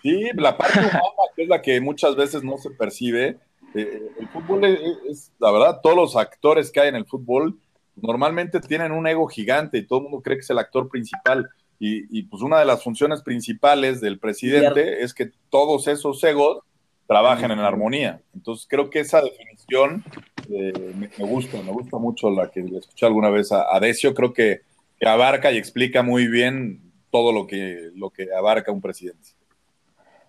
[0.03, 1.01] Sí, la parte humana,
[1.35, 3.39] que es la que muchas veces no se percibe.
[3.75, 7.59] Eh, el fútbol es, es- la verdad, todos los actores que hay en el fútbol
[7.97, 11.49] normalmente tienen un ego gigante y todo el mundo cree que es el actor principal.
[11.81, 16.61] Y, y, pues una de las funciones principales del presidente es que todos esos egos
[17.07, 18.21] trabajen en armonía.
[18.35, 23.05] Entonces creo que esa definición eh, me, gusta, me gusta mucho la que le escuché
[23.07, 24.15] alguna vez a, a Decio.
[24.15, 24.63] Creo que,
[25.05, 27.91] abarca y explica muy bien todo lo que,
[28.37, 29.31] abarca un presidente.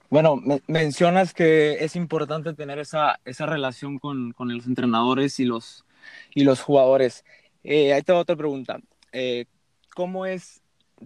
[0.09, 5.85] Bueno, me- mencionas que es importante tener esa, relación con, los entrenadores y los,
[6.61, 7.23] jugadores.
[7.63, 8.79] Eh, ahí te otra pregunta.
[9.11, 9.45] Eh,
[9.95, 10.61] ¿Cómo es?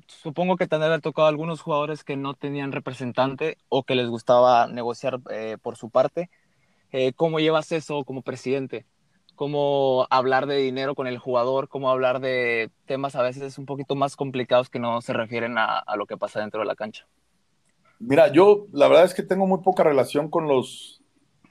[0.07, 4.67] Supongo que te han tocado algunos jugadores que no tenían representante o que les gustaba
[4.67, 6.31] negociar eh, por su parte.
[6.93, 8.85] Eh, ¿cómo llevas eso como presidente?
[9.35, 11.67] ¿Cómo hablar de dinero con el jugador?
[11.67, 15.79] ¿Cómo hablar de temas a veces un poquito más complicados que no se refieren a,
[15.79, 17.07] a lo que pasa dentro de la cancha?
[17.99, 21.01] Mira, yo la verdad es que tengo muy poca relación con los,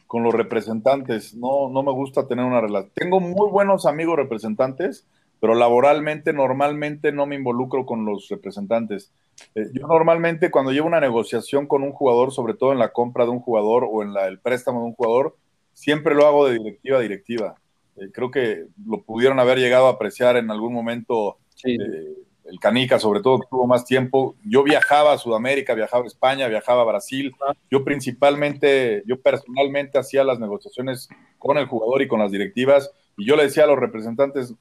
[0.07, 1.35] con los representantes.
[1.35, 2.93] No, no me gusta tener una relación.
[2.95, 5.07] Tengo muy buenos amigos representantes,
[5.41, 9.13] pero laboralmente normalmente no me involucro con los representantes.
[9.55, 13.25] Eh, yo normalmente cuando llevo una negociación con un jugador, sobre todo en la compra
[13.25, 15.37] de un jugador o en la, el préstamo de un jugador,
[15.73, 17.55] siempre lo hago de directiva a directiva.
[17.97, 21.75] Eh, creo que lo pudieron haber llegado a apreciar en algún momento Sí.
[21.75, 24.35] eh, el Canica, sobre todo que tuvo más tiempo.
[24.45, 27.33] Yo viajaba a Sudamérica, viajaba a España, viajaba a Brasil.
[27.71, 33.27] Yo principalmente, yo personalmente hacía las negociaciones con el jugador y con las directivas y
[33.27, 34.55] yo le decía a los representantes,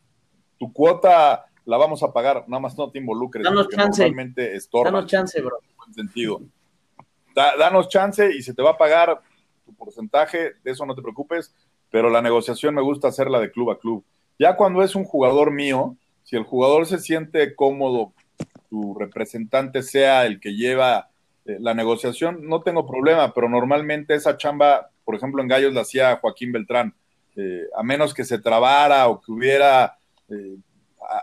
[0.59, 3.43] tu cuota la vamos a pagar, nada más no te involucres.
[3.43, 4.03] Danos chance.
[4.03, 5.59] Normalmente estorba Danos chance, bro.
[5.69, 6.41] en buen sentido.
[7.35, 9.21] Da- danos chance y se te va a pagar
[9.65, 11.53] tu porcentaje, de eso no te preocupes,
[11.89, 14.03] pero la negociación me gusta hacerla de club a club.
[14.39, 18.13] Ya cuando es un jugador mío, si el jugador se siente cómodo,
[18.69, 21.09] tu representante sea el que lleva
[21.45, 25.81] eh, la negociación, no tengo problema, pero normalmente esa chamba, por ejemplo, en Gallos la
[25.81, 26.93] hacía Joaquín Beltrán,
[27.37, 29.97] Eh, a menos que se trabara o que hubiera
[30.27, 30.57] eh,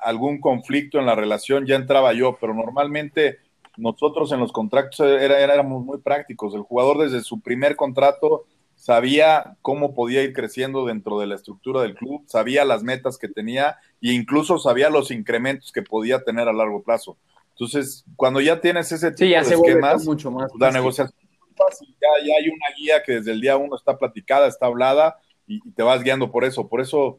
[0.03, 3.38] algún conflicto en la relación, ya entraba yo, pero normalmente
[3.77, 6.55] nosotros en los contratos era- era- éramos muy prácticos.
[6.55, 11.83] El jugador desde su primer contrato sabía cómo podía ir creciendo dentro de la estructura
[11.83, 16.48] del club, sabía las metas que tenía e incluso sabía los incrementos que podía tener
[16.48, 17.16] a largo plazo.
[17.51, 20.51] Entonces, cuando ya tienes ese tipo Sí, ya de se esquemas, mucho más.
[20.59, 20.81] la fácil.
[20.81, 21.88] negociación es muy fácil.
[22.01, 25.57] Ya, ya hay una guía que desde el día uno está platicada, está hablada y,
[25.68, 26.68] y te vas guiando por eso.
[26.68, 27.18] Por eso,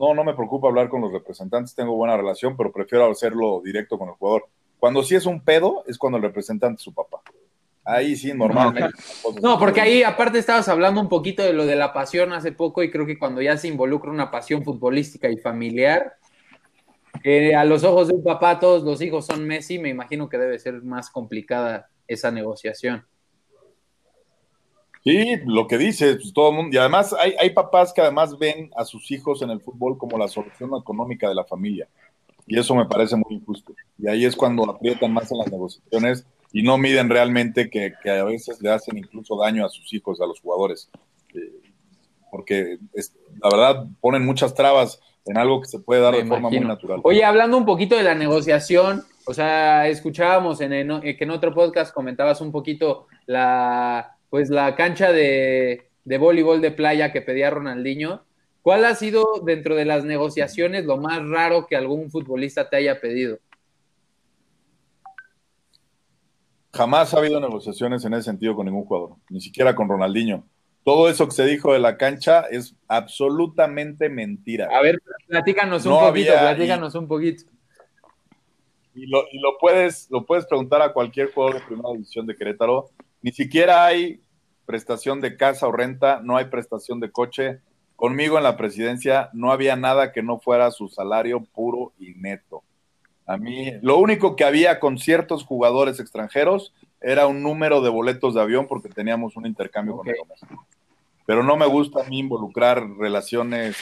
[0.00, 3.98] no, no me preocupa hablar con los representantes, tengo buena relación, pero prefiero hacerlo directo
[3.98, 4.46] con el jugador.
[4.78, 7.20] Cuando sí es un pedo, es cuando el representante es su papá.
[7.84, 8.88] Ahí sí, normalmente.
[9.42, 12.82] No, porque ahí aparte estabas hablando un poquito de lo de la pasión hace poco
[12.82, 16.14] y creo que cuando ya se involucra una pasión futbolística y familiar,
[17.22, 20.38] que a los ojos de un papá todos los hijos son Messi, me imagino que
[20.38, 23.04] debe ser más complicada esa negociación.
[25.02, 26.74] Sí, lo que dice, pues todo el mundo.
[26.74, 30.18] Y además hay, hay papás que además ven a sus hijos en el fútbol como
[30.18, 31.88] la solución económica de la familia.
[32.46, 33.72] Y eso me parece muy injusto.
[33.98, 38.10] Y ahí es cuando aprietan más en las negociaciones y no miden realmente que, que
[38.10, 40.90] a veces le hacen incluso daño a sus hijos, a los jugadores.
[41.34, 41.62] Eh,
[42.30, 46.28] porque es- la verdad ponen muchas trabas en algo que se puede dar Me de
[46.28, 47.00] forma muy natural.
[47.04, 51.54] Oye, hablando un poquito de la negociación, o sea, escuchábamos en, en- que en otro
[51.54, 57.50] podcast comentabas un poquito la, pues la cancha de, de voleibol de playa que pedía
[57.50, 58.24] Ronaldinho.
[58.62, 63.00] ¿Cuál ha sido dentro de las negociaciones lo más raro que algún futbolista te haya
[63.00, 63.38] pedido?
[66.72, 70.44] Jamás ha habido negociaciones en ese sentido con ningún jugador, ni siquiera con Ronaldinho.
[70.84, 74.68] Todo eso que se dijo de la cancha es absolutamente mentira.
[74.72, 77.44] A ver, platícanos un No poquito, había- platícanos un poquito.
[78.94, 82.36] Y lo, y lo puedes, lo puedes preguntar a cualquier jugador de primera división de
[82.36, 82.90] Querétaro.
[83.22, 84.20] Ni siquiera hay
[84.66, 87.60] prestación de casa o renta, no hay prestación de coche.
[87.96, 92.62] Conmigo en la presidencia no había nada que no fuera su salario puro y neto.
[93.26, 98.34] A mí, lo único que había con ciertos jugadores extranjeros era un número de boletos
[98.34, 100.04] de avión porque teníamos un intercambio Ok.
[100.04, 100.66] con el México.
[101.26, 103.76] Pero no me gusta a mí involucrar relaciones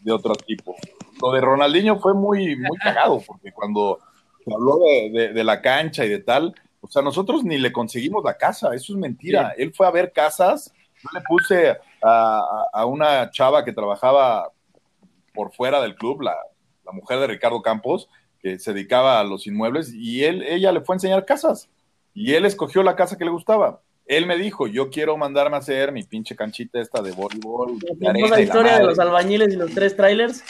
[0.00, 0.76] de otro tipo.
[1.20, 3.98] Lo de Ronaldinho fue muy, muy cagado, porque cuando
[4.44, 6.54] se habló de, de- de la cancha y de tal,
[6.88, 9.54] o sea, nosotros ni le conseguimos la casa, eso es mentira.
[9.58, 10.72] Él fue a ver casas,
[11.02, 14.50] yo le puse a, a- una chava que trabajaba
[15.34, 16.34] por fuera del club, la,
[16.84, 18.08] la mujer de Ricardo Campos,
[18.40, 21.68] que se dedicaba a los inmuebles, y él, ella le fue a enseñar casas,
[22.14, 23.80] y él escogió la casa que le gustaba.
[24.06, 27.78] Él me dijo, yo quiero mandarme a hacer mi pinche canchita esta de voleibol.
[27.78, 28.86] de arena la historia de madre".
[28.86, 30.42] los albañiles y los tres trailers.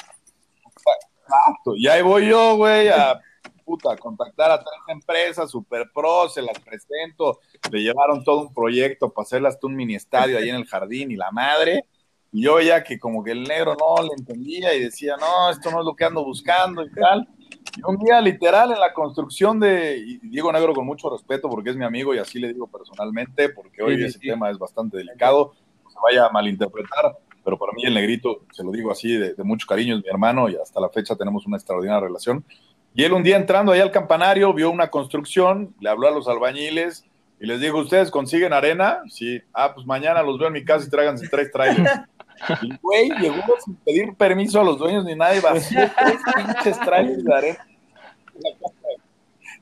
[0.64, 1.74] Exacto.
[1.76, 3.20] Y ahí voy yo, güey, a
[3.68, 9.12] puta, contactar a tres empresas, super pro, se las presento, le llevaron todo un proyecto
[9.12, 11.84] para hacerle hasta un mini estadio ahí en el jardín y la madre.
[12.32, 15.70] Y yo ya que como que el negro no le entendía y decía, no, esto
[15.70, 17.28] no es lo que ando buscando y tal.
[17.76, 21.70] Y un día literal en la construcción de, y digo negro con mucho respeto porque
[21.70, 24.28] es mi amigo y así le digo personalmente, porque hoy sí, ese sí.
[24.28, 25.52] tema es bastante delicado,
[25.84, 29.34] no se vaya a malinterpretar, pero para mí el negrito, se lo digo así, de,
[29.34, 32.44] de mucho cariño, es mi hermano y hasta la fecha tenemos una extraordinaria relación.
[32.98, 36.26] Y él un día entrando ahí al campanario vio una construcción, le habló a los
[36.26, 37.04] albañiles
[37.38, 39.02] y les dijo, ¿ustedes consiguen arena?
[39.08, 39.40] Sí.
[39.52, 41.88] Ah, pues mañana los veo en mi casa y tráiganse tres trailers.
[42.62, 46.80] Y güey, llegó sin pedir permiso a los dueños ni nada y vació tres pinches
[46.80, 47.66] trailers de arena.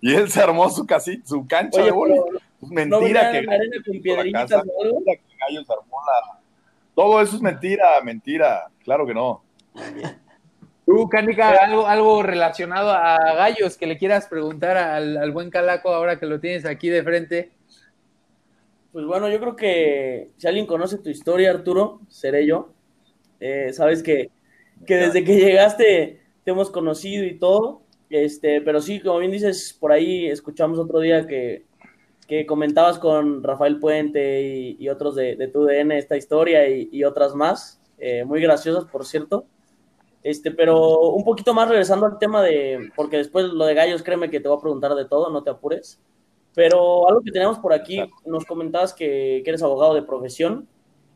[0.01, 2.14] Y él se armó su casita, su cancha Oye, de bola.
[2.14, 4.94] pero Es ¿no mentira que arena con hizo la piedritas casa, o algo?
[4.96, 6.38] mentira que Gallos armó la,
[6.94, 8.66] Todo eso es mentira, mentira.
[8.83, 9.42] Claro que no.
[10.87, 15.92] Tú, Canica, algo, algo relacionado a gallos que le quieras preguntar al, al buen Calaco
[15.92, 17.51] ahora que lo tienes aquí de frente.
[18.92, 22.72] Pues bueno, yo creo que si alguien conoce tu historia, Arturo, seré yo.
[23.40, 24.31] Eh, sabes que,
[24.87, 27.83] que desde que llegaste te hemos conocido y todo.
[28.09, 31.64] Este, pero sí, como bien dices, por ahí escuchamos otro día que,
[32.29, 36.88] que comentabas con Rafael Puente y, y otros de, de, tu DN esta historia y,
[36.92, 39.46] y otras más, eh, muy graciosas, por cierto.
[40.27, 44.29] Este, pero un poquito más regresando al tema de, porque después lo de gallos, créeme
[44.29, 46.01] que te voy a preguntar de todo, no te apures.
[46.53, 50.67] Pero algo que tenemos por aquí, nos comentabas que, que eres abogado de profesión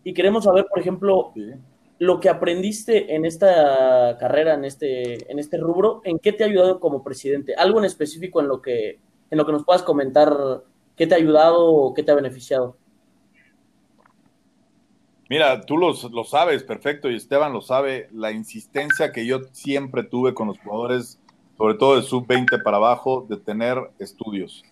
[0.05, 1.51] y queremos saber, por ejemplo, sí.
[1.99, 6.46] lo que aprendiste en esta carrera, en este, en este rubro, ¿en qué te ha
[6.46, 7.57] ayudado como presidente?
[7.57, 10.62] Algo en específico en lo que, en lo que nos puedas comentar,
[10.94, 12.77] ¿qué te ha ayudado o qué te ha beneficiado?
[15.31, 20.03] Mira, tú lo, lo, sabes perfecto y Esteban lo sabe, la insistencia que yo siempre
[20.03, 21.21] tuve con los jugadores,
[21.57, 24.64] sobre todo de sub-20 para abajo, de tener estudios.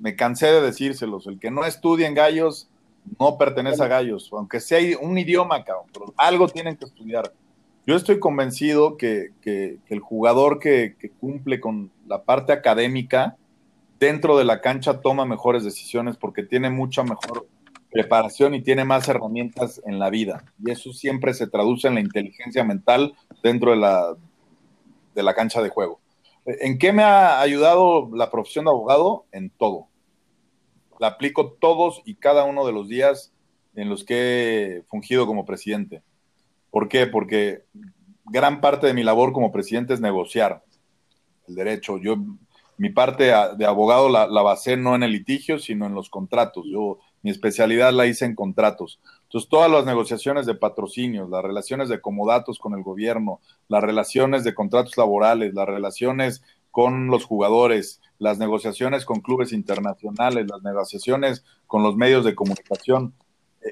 [0.00, 2.68] Me cansé de decírselos, el que no estudia en gallos
[3.20, 7.32] no pertenece a gallos, aunque sea un idioma, cabrón, pero algo tienen que estudiar.
[7.86, 13.36] Yo estoy convencido que, el jugador que cumple con la parte académica
[14.00, 17.46] dentro de la cancha toma mejores decisiones porque tiene mucha mejor
[17.96, 20.44] preparación y tiene más herramientas en la vida.
[20.62, 24.14] Y eso siempre se traduce en la inteligencia mental dentro de la,
[25.14, 26.00] de la cancha de juego.
[26.44, 29.24] ¿En qué me ha ayudado la profesión de abogado?
[29.32, 29.88] En todo.
[31.00, 33.32] La aplico todos y cada uno de los días
[33.74, 36.02] en los que he fungido como presidente.
[36.70, 37.06] ¿Por qué?
[37.06, 37.64] Porque
[38.26, 40.62] gran parte de mi labor como presidente es negociar
[41.48, 41.98] el derecho.
[41.98, 42.16] Yo,
[42.76, 46.64] mi parte de abogado la, la basé no en el litigio, sino en los contratos.
[46.70, 49.00] Yo mi especialidad la hice en contratos.
[49.24, 54.44] Entonces, todas las negociaciones de patrocinios, las relaciones de comodatos con el gobierno, las relaciones
[54.44, 61.44] de contratos laborales, las relaciones con los jugadores, las negociaciones con clubes internacionales, las negociaciones
[61.66, 63.12] con los medios de comunicación,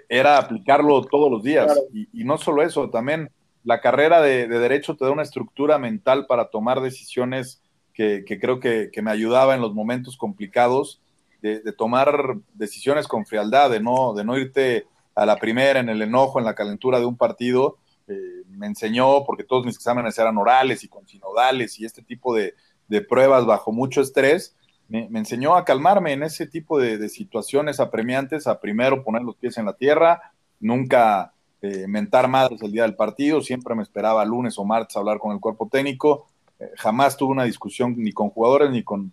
[0.09, 1.67] era aplicarlo todos los días.
[1.67, 1.81] Claro.
[1.93, 3.31] Y, y, no solo eso, también
[3.63, 7.63] la carrera de, de, derecho te da una estructura mental para tomar decisiones
[7.93, 11.01] que, que creo que, que me ayudaba en los momentos complicados
[11.53, 16.01] de, tomar decisiones con frialdad, de no, de no irte a la primera en el
[16.01, 17.77] enojo, en la calentura de un partido.
[18.09, 22.35] Eh, me enseñó, porque todos mis exámenes eran orales y con sinodales y este tipo
[22.35, 22.55] de,
[22.89, 24.57] de pruebas bajo mucho estrés,
[24.89, 29.37] me, enseñó a calmarme en ese tipo de, de, situaciones apremiantes, a primero poner los
[29.37, 34.25] pies en la tierra, nunca eh, mentar madres el día del partido, siempre me esperaba
[34.25, 36.27] lunes o martes hablar con el cuerpo técnico,
[36.59, 39.13] eh, jamás tuve una discusión ni con jugadores ni con,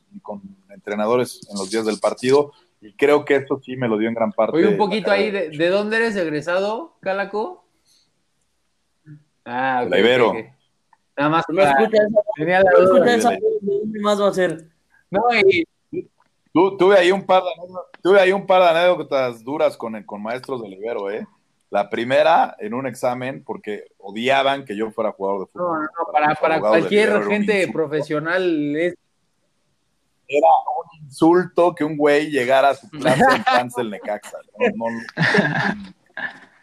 [0.74, 4.16] entrenadores en los días del partido y creo que esto sí me lo dio en
[4.16, 4.58] gran parte.
[4.58, 7.64] Oye, un poquito ahí, de, de, dónde eres egresado, Calaco?
[9.46, 10.30] Ah, okay, la Ibero.
[10.30, 10.50] Okay.
[11.16, 13.38] Nada más no escucha esa, tenía la no escucha esa,
[14.02, 14.68] más va a ser?
[15.12, 15.68] No, y,
[16.52, 17.50] tu, tuve ahí un par de
[18.02, 21.28] tuve ahí un par de anécdotas duras con, con maestros del Ibero, eh.
[21.70, 25.68] La primera en un examen porque odiaban que yo fuera jugador de fútbol.
[25.68, 28.96] No, no, no para, para cualquier gente profesional es...
[30.32, 33.24] Era un insulto que un güey llegara a su clase
[33.60, 34.38] en del Necaxa.
[34.76, 35.00] No, no,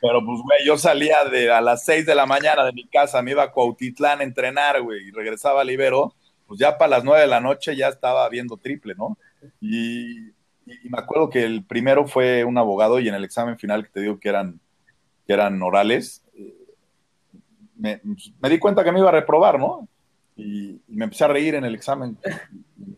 [0.00, 3.20] pero pues, güey, yo salía de a las 6 de la mañana de mi casa,
[3.22, 6.14] me iba a Cuautitlán a entrenar, güey, y regresaba al Ibero,
[6.46, 9.18] pues ya para las 9 de la noche ya estaba viendo triple, ¿no?
[9.61, 13.85] Y, y, me acuerdo que el primero fue un abogado y en el examen final
[13.85, 14.61] que te digo que eran,
[15.26, 16.54] que eran orales, eh,
[17.76, 18.00] me,
[18.40, 19.88] me, di cuenta que me iba a reprobar, ¿no?
[20.37, 22.16] Y, y me empecé a reír en el examen.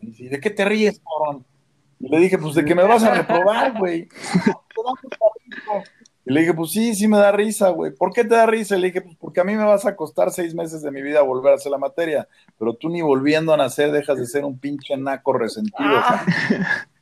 [0.17, 1.45] ¿De qué te ríes, cabrón?
[1.99, 4.09] Y le dije, pues de que me vas a reprobar, güey.
[6.25, 7.91] Y le dije, pues sí, sí me da risa, güey.
[7.91, 8.77] ¿Por qué te da risa?
[8.77, 11.01] Y le dije, pues porque a mí me vas a costar seis meses de mi
[11.01, 14.45] vida volver a hacer la materia, pero tú ni volviendo a nacer dejas de ser
[14.45, 15.77] un pinche naco resentido.
[15.79, 16.25] Ah.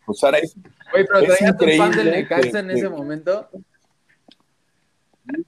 [0.06, 0.56] Pues ahora es,
[0.92, 3.48] Oye, pero traía tu fan del Necaxa en ese que, momento.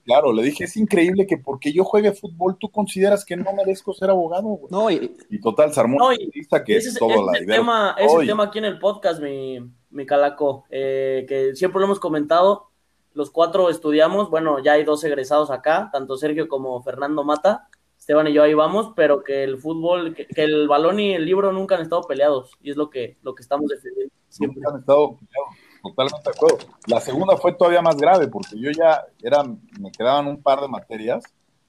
[0.04, 3.92] Claro, le dije, es increíble que porque yo juegue fútbol, tú consideras que no merezco
[3.92, 4.70] ser abogado, güey.
[4.70, 6.30] No, y, y total, se armó no, y,
[6.64, 9.58] que ese, es todo la el tema, ese tema aquí en el podcast, mi,
[9.90, 12.68] mi calaco, eh, que siempre lo hemos comentado,
[13.14, 17.68] los cuatro estudiamos, bueno, ya hay dos egresados acá, tanto Sergio como Fernando Mata,
[17.98, 21.24] Esteban y yo ahí vamos, pero que el fútbol, que, que, el balón y el
[21.24, 24.60] libro nunca han estado peleados, y es lo que, lo que estamos defendiendo siempre.
[24.60, 26.58] Nunca han estado peleados, totalmente de acuerdo.
[26.86, 30.68] La segunda fue todavía más grave, porque yo ya era, me quedaban un par de
[30.68, 31.24] materias,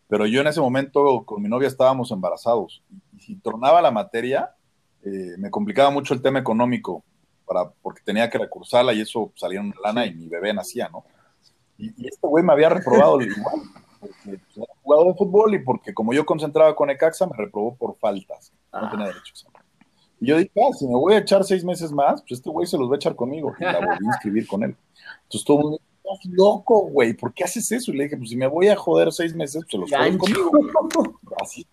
[0.07, 4.55] pero yo en ese momento con mi novia estábamos embarazados, y si tronaba la materia,
[5.03, 7.03] eh, me complicaba mucho el tema económico,
[7.45, 11.03] para, porque tenía que recursarla y eso salía una lana y mi bebé nacía, ¿no?
[11.77, 13.61] Y, y este güey me había reprobado igual,
[13.99, 17.75] porque pues, era jugador de fútbol y porque como yo concentraba con Ecaxa, me reprobó
[17.75, 18.53] por faltas.
[18.71, 19.62] No tenía derecho a
[20.25, 22.77] yo dije, ah, si me voy a echar seis meses más, pues este güey se
[22.77, 23.53] los va a echar conmigo.
[23.59, 24.75] Y la volví a inscribir con él.
[25.23, 27.91] Entonces todo el mundo dijo, estás loco, güey, ¿por qué haces eso?
[27.91, 30.17] Y le dije, pues si me voy a joder seis meses, pues se los Gancho.
[30.19, 31.19] conmigo.
[31.41, 31.65] Así.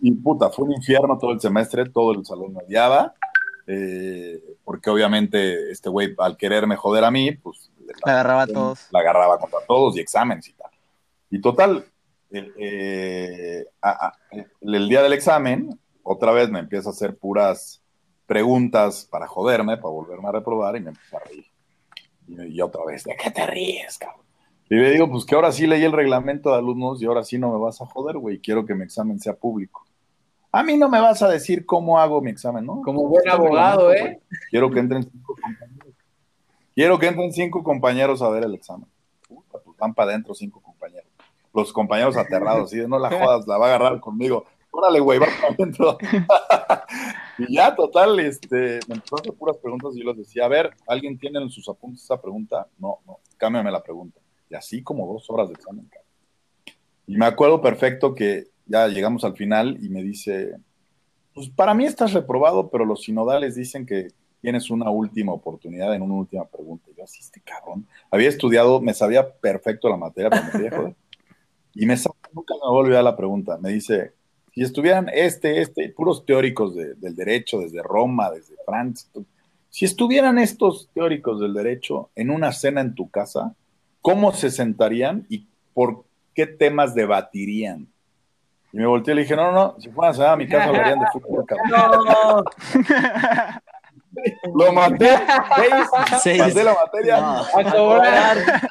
[0.00, 3.14] Y puta, fue un infierno todo el semestre, todo el salón me odiaba,
[3.66, 7.70] eh, porque obviamente este güey, al quererme joder a mí, pues
[8.06, 8.86] La agarraba a todos.
[8.90, 10.70] la agarraba contra todos y exámenes y tal.
[11.30, 11.84] Y total,
[12.30, 14.18] el, eh, a- a-
[14.62, 17.82] el día del examen, otra vez me empieza a hacer puras
[18.26, 21.46] preguntas para joderme, para volverme a reprobar y me empieza a reír.
[22.28, 24.22] Y, y otra vez, ¿de qué te ríes, cabrón?
[24.72, 27.38] Y le digo, pues que ahora sí leí el reglamento de alumnos y ahora sí
[27.38, 28.40] no me vas a joder, güey.
[28.40, 29.84] Quiero que mi examen sea público.
[30.50, 32.80] A mí no me vas a decir cómo hago mi examen, ¿no?
[32.82, 34.20] Como buen abogado, ¿eh?
[34.50, 35.94] Quiero que entren cinco compañeros.
[36.74, 38.86] Quiero que entren cinco compañeros a ver el examen.
[39.28, 41.10] Puta, pues van para adentro cinco compañeros.
[41.52, 44.46] Los compañeros aterrados, así de no la jodas, la va a agarrar conmigo.
[44.74, 45.98] Órale, güey, va para adentro.
[47.38, 50.48] y ya, total, este, me empezó a hacer puras preguntas y yo les decía, a
[50.48, 52.66] ver, ¿alguien tiene en sus apuntes esa pregunta?
[52.78, 54.18] No, no, cámbiame la pregunta.
[54.48, 55.90] Y así como dos horas de examen.
[57.06, 60.56] Y me acuerdo perfecto que ya llegamos al final y me dice,
[61.34, 64.08] pues para mí estás reprobado, pero los sinodales dicen que
[64.40, 66.90] tienes una última oportunidad en una última pregunta.
[66.90, 67.86] Y yo así, este cabrón.
[68.10, 70.96] Había estudiado, me sabía perfecto la materia, pero me joder.
[71.74, 71.94] Y me
[72.32, 73.58] nunca me voy a olvidar la pregunta.
[73.58, 74.14] Me dice,
[74.54, 79.08] si estuvieran este, este, puros teóricos de- del derecho, desde Roma, desde Francia,
[79.70, 83.54] si estuvieran estos teóricos del derecho en una cena en tu casa,
[84.02, 87.86] ¿cómo se sentarían y por qué temas debatirían?
[88.74, 90.46] Y me volteé y le dije, no, no, no, si fueran a cenar a mi
[90.48, 92.44] casa hablarían de fútbol, cabrón.
[94.44, 95.08] No, Lo maté,
[95.56, 96.38] seis, Seis.
[96.42, 97.38] pasé la materia No.
[97.40, 98.36] A cobrar.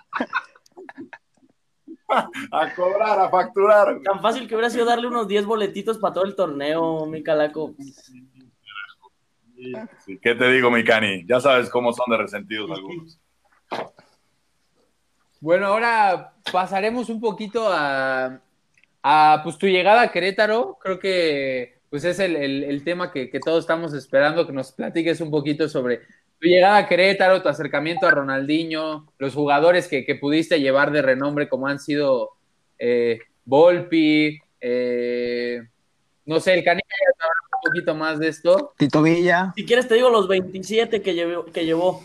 [2.51, 3.99] a cobrar, a facturar.
[4.03, 7.73] tan fácil que hubiera sido darle unos 10 boletitos para todo el torneo, mi calaco.
[10.05, 11.23] Sí, ¿Qué te digo, mi cani?
[11.27, 13.19] Ya sabes cómo son de resentidos algunos.
[15.39, 18.39] Bueno, ahora pasaremos un poquito a,
[19.03, 20.77] a, pues tu llegada a Querétaro.
[20.81, 24.71] Creo que pues es el, el- el tema que, que todos estamos esperando, que nos
[24.71, 26.01] platiques un poquito sobre
[26.41, 31.03] tu llegada a Querétaro, tu acercamiento a Ronaldinho, los jugadores que, que pudiste llevar de
[31.03, 32.31] renombre como han sido
[32.79, 35.61] eh, Volpi, eh,
[36.25, 38.73] no sé, el Canilla ya un poquito más de esto.
[38.77, 39.53] Tito Villa.
[39.55, 41.45] Si quieres te digo los 27 que llevó.
[41.45, 42.01] Que llevó.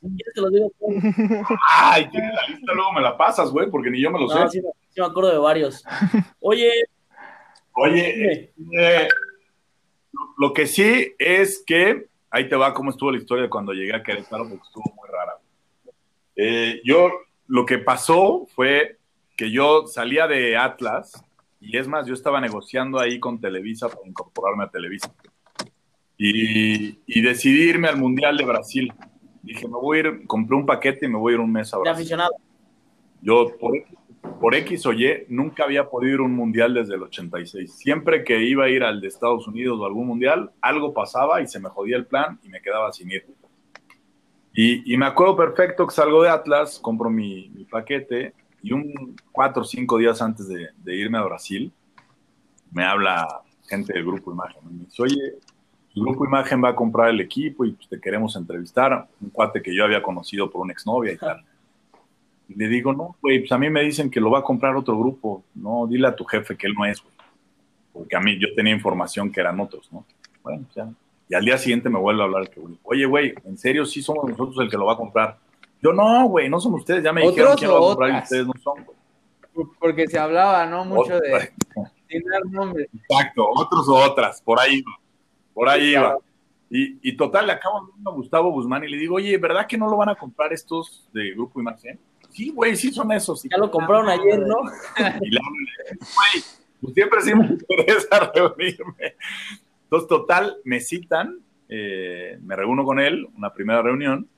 [0.00, 0.72] Si quieres te los digo.
[1.76, 4.48] Ay, tienes la lista, luego me la pasas, güey, porque ni yo me lo No,
[4.50, 4.60] sé.
[4.60, 5.84] sí, sí me acuerdo de varios.
[6.40, 6.70] Oye,
[7.78, 9.08] Oye, eh,
[10.38, 13.94] lo que sí es que ahí te va cómo estuvo la historia de cuando llegué
[13.94, 15.32] a Querétaro, porque estuvo muy rara.
[16.36, 17.10] Eh, yo,
[17.46, 18.98] lo que pasó fue
[19.36, 21.24] que yo salía de Atlas,
[21.60, 25.12] y es más, yo estaba negociando ahí con Televisa para incorporarme a Televisa.
[26.18, 28.92] Y, y decidí irme al Mundial de Brasil.
[29.42, 31.72] Dije, me voy a ir, compré un paquete y me voy a ir un mes
[31.72, 32.00] a de Brasil.
[32.00, 32.32] aficionado.
[33.22, 33.72] Yo, por,
[34.40, 37.72] por X o Y, nunca había podido ir a un mundial desde el 86.
[37.72, 41.46] Siempre que iba a ir al de Estados Unidos o algún mundial, algo pasaba y
[41.46, 43.26] se me jodía el plan y me quedaba sin ir.
[44.58, 49.64] Y, me acuerdo perfecto que salgo de Atlas, compro mi, paquete y un cuatro o
[49.66, 51.70] cinco días antes de, irme a Brasil,
[52.72, 54.62] me habla gente del Grupo Imagen.
[54.70, 55.34] Y me dice, oye,
[55.94, 59.06] el Grupo Imagen va a comprar el equipo y te queremos entrevistar.
[59.20, 61.44] Un cuate que yo había conocido por una exnovia y tal.
[62.48, 64.76] Y le digo, no, güey, pues a mí me dicen que lo va a comprar
[64.76, 65.44] otro grupo.
[65.54, 67.14] No, dile a tu jefe que él no es, güey.
[67.92, 70.04] Porque a mí yo tenía información que eran otros, ¿no?
[70.42, 70.88] Bueno, ya.
[71.28, 74.00] Y al día siguiente me vuelve a hablar que, güey, oye, güey, ¿en serio sí
[74.00, 75.38] somos nosotros el que lo va a comprar?
[75.82, 77.02] Yo, no, güey, no son ustedes.
[77.02, 79.68] Ya me dijeron ¿Otros quién lo va a comprar y ustedes no son, güey.
[79.80, 80.84] Porque se hablaba, ¿no?
[80.84, 81.52] Mucho de Otras.
[82.08, 82.88] sin dar nombres.
[82.94, 84.92] Exacto, otros o otras, por ahí iba.
[85.54, 86.18] Por ahí iba.
[86.68, 89.78] Y, y total, le acabo viendo a Gustavo Guzmán y le digo, oye, ¿verdad que
[89.78, 91.98] no lo van a comprar estos de Grupo Imagen?
[92.36, 93.42] Sí, güey, sí son esos.
[93.44, 94.56] Ya lo compraron ayer, ¿no?
[95.22, 95.42] Y digo,
[95.98, 96.44] güey,
[96.82, 99.14] pues siempre sí me interesa reunirme.
[99.84, 104.28] Entonces, total, me citan, eh, me reúno con él, una primera reunión,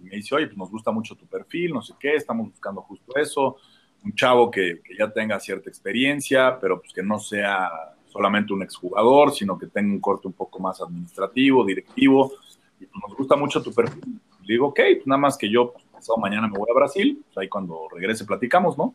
[0.00, 2.82] y me dice, oye, pues nos gusta mucho tu perfil, no sé qué, estamos buscando
[2.82, 3.58] justo eso,
[4.02, 7.70] un chavo que, que ya tenga cierta experiencia, pero pues que no sea
[8.08, 12.32] solamente un exjugador, sino que tenga un corte un poco más administrativo, directivo,
[12.80, 14.20] y pues nos gusta mucho tu perfil.
[14.42, 17.22] Le digo, ok, pues nada más que yo, pues, pasado mañana me voy a Brasil,
[17.24, 18.94] pues ahí cuando regrese platicamos, ¿no?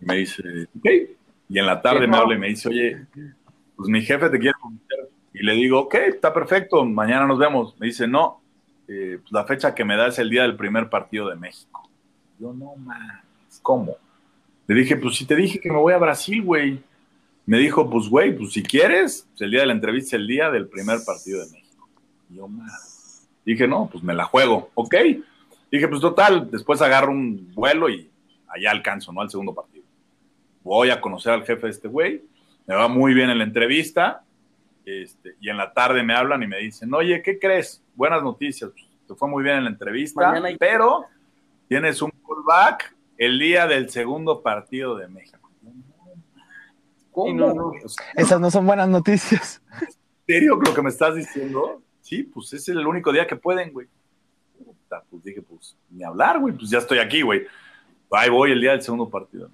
[0.00, 0.42] Y me dice,
[0.78, 0.86] ok.
[1.48, 3.06] Y en la tarde me habla y me dice, oye,
[3.76, 5.08] pues mi jefe te quiere conocer.
[5.32, 7.74] Y le digo, ok, está perfecto, mañana nos vemos.
[7.78, 8.40] Me dice, no,
[8.86, 11.88] eh, pues la fecha que me da es el día del primer partido de México.
[12.38, 13.22] Yo no más,
[13.62, 13.96] ¿cómo?
[14.66, 16.82] Le dije, pues si te dije que me voy a Brasil, güey.
[17.46, 20.26] Me dijo, pues güey, pues si quieres, pues, el día de la entrevista es el
[20.26, 21.88] día del primer partido de México.
[22.28, 23.26] Y yo más.
[23.44, 24.94] Dije, no, pues me la juego, ¿ok?
[25.70, 28.10] Dije, pues total, después agarro un vuelo y
[28.48, 29.20] allá alcanzo, ¿no?
[29.20, 29.84] Al segundo partido.
[30.62, 32.22] Voy a conocer al jefe de este güey,
[32.66, 34.22] me va muy bien en la entrevista,
[34.84, 37.82] este, y en la tarde me hablan y me dicen, oye, ¿qué crees?
[37.94, 41.04] Buenas noticias, pues, te fue muy bien en la entrevista, hay- pero
[41.68, 45.50] tienes un callback el día del segundo partido de México.
[47.10, 47.28] ¿Cómo?
[47.30, 47.66] Y no, no.
[47.84, 49.62] O sea, Esas no son buenas noticias.
[49.80, 49.88] ¿En
[50.26, 51.82] serio lo que me estás diciendo?
[52.00, 53.88] Sí, pues es el único día que pueden, güey.
[54.88, 57.46] Puta, Pues dije, pues ni hablar, güey, pues ya estoy aquí, güey.
[58.10, 59.50] Ahí voy el día del segundo partido.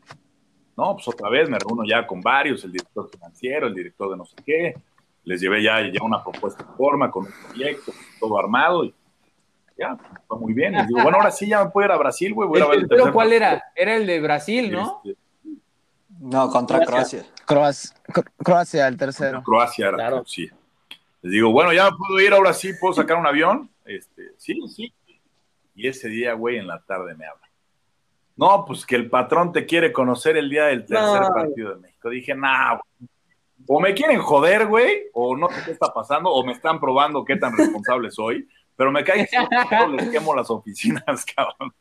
[0.77, 4.17] No, pues otra vez me reúno ya con varios, el director financiero, el director de
[4.17, 4.75] no sé qué.
[5.25, 8.95] Les llevé ya, ya una propuesta en forma, con un proyecto, todo armado y
[9.77, 9.97] ya,
[10.29, 10.73] fue muy bien.
[10.75, 12.49] Les digo, bueno, ahora sí ya me puedo ir a Brasil, güey.
[12.49, 13.47] Voy a ¿El ver el tercero tercer cuál partido.
[13.51, 13.65] era?
[13.75, 15.01] Era el de Brasil, ¿no?
[15.05, 15.19] Este,
[16.21, 17.25] No, contra Croacia.
[17.45, 19.43] Croacia, Cro- Croacia el tercero.
[19.43, 20.23] Croacia era, Claro.
[20.27, 20.49] sí.
[21.23, 23.69] Les digo, bueno, ya me puedo ir, ahora sí, puedo sacar un avión.
[23.85, 24.93] Este, sí, sí.
[25.75, 27.49] Y ese día, güey, en la tarde me habla.
[28.37, 31.29] No, pues que el patrón te quiere conocer el día del tercer No.
[31.35, 32.11] partido de México.
[32.11, 33.09] Dije, nah, güey.
[33.67, 37.25] O me quieren joder, güey, o no sé qué está pasando, o me están probando
[37.25, 38.47] qué tan responsable soy,
[38.77, 41.73] pero me cae que les quemo las oficinas, cabrón.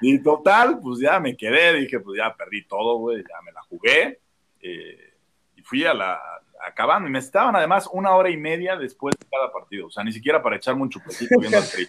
[0.00, 3.62] Y total, pues ya me quedé, dije, pues ya perdí todo, güey, ya me la
[3.62, 4.20] jugué.
[4.60, 5.14] eh,
[5.56, 6.20] y fui a la,
[6.66, 10.04] acabando, y me estaban además una hora y media después de cada partido, o sea,
[10.04, 11.88] ni siquiera para echarme un chupecito viendo el tri.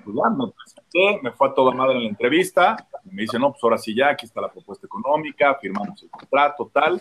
[0.00, 3.38] Pues ya me presenté, me fue a toda madre en la entrevista, y me dice,
[3.38, 7.00] no, pues ahora sí ya, aquí está la propuesta económica, firmamos el contrato, tal,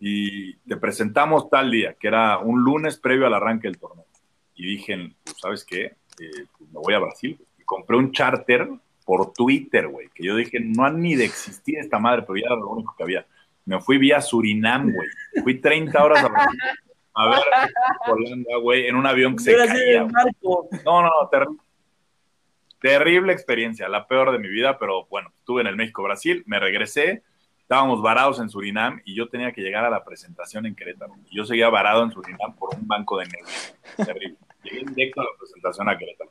[0.00, 4.04] y te presentamos tal día, que era un lunes previo al arranque del torneo.
[4.54, 5.84] Y dije, pues, ¿sabes qué?
[5.84, 7.38] Eh, pues, me voy a Brasil.
[7.58, 8.68] Y compré un charter
[9.04, 12.46] por Twitter, güey, que yo dije, no han ni de existir esta madre, pero ya
[12.46, 13.26] era lo único que había.
[13.64, 15.08] Me fui vía Surinam, güey.
[15.42, 16.60] Fui 30 horas a Brasil
[17.14, 17.38] a ver
[18.08, 20.02] Holanda, güey, en un avión que se caía.
[20.84, 21.56] No, no, no, terri-
[22.82, 27.22] terrible experiencia, la peor de mi vida, pero bueno, estuve en el México-Brasil, me regresé,
[27.60, 31.14] estábamos varados en Surinam y yo tenía que llegar a la presentación en Querétaro.
[31.30, 33.48] Y yo seguía varado en Surinam por un banco de negro.
[34.04, 34.36] Terrible.
[34.64, 36.30] Llegué directo a la presentación a Querétaro.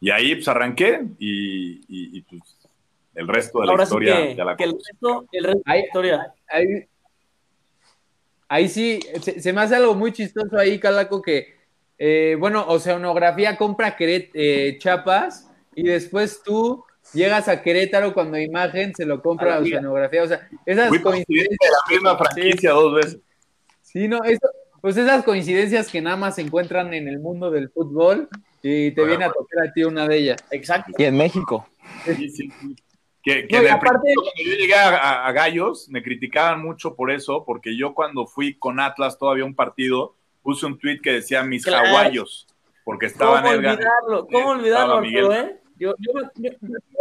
[0.00, 2.42] Y ahí pues arranqué y, y- y, pues
[3.14, 5.58] el resto de la Ahora sí historia que, ya la que el resto, el resto
[5.64, 6.34] de Ahí- la historia.
[6.48, 6.66] Ahí,
[8.48, 11.54] ahí sí, se, se me hace algo muy chistoso ahí, Calaco, que,
[11.98, 18.92] eh, bueno, Oceanografía compra Queret- eh, Chiapas y después tú llegas a Querétaro cuando Imagen
[18.94, 19.62] se lo compra A la.
[19.66, 20.22] Oceanografía.
[20.24, 21.58] O sea, esas presidente coincidencias.
[21.60, 23.18] de la misma franquicia dos veces.
[23.82, 24.48] Sí, no, eso-
[24.80, 28.28] pues esas coincidencias que nada más se encuentran en el mundo del fútbol
[28.62, 30.36] y te viene a tocar a ti una de ellas.
[30.50, 30.92] Exacto.
[30.98, 31.68] Y en México.
[32.04, 32.48] Sí, sí.
[33.22, 36.94] Que, que No, el aparte- cuando yo llegué a, a- a Gallos, me criticaban mucho
[36.94, 41.10] por eso, porque yo cuando fui con Atlas todavía un partido, puse un tweet que
[41.12, 41.88] decía mis Claro.
[41.88, 42.46] hawaios,
[42.84, 44.26] porque ¿Cómo estaban Edgar olvidarlo?
[44.30, 44.94] ¿Cómo estaba olvidarlo.
[44.98, 45.56] Arturo, eh?
[45.78, 46.50] Yo, yo, yo-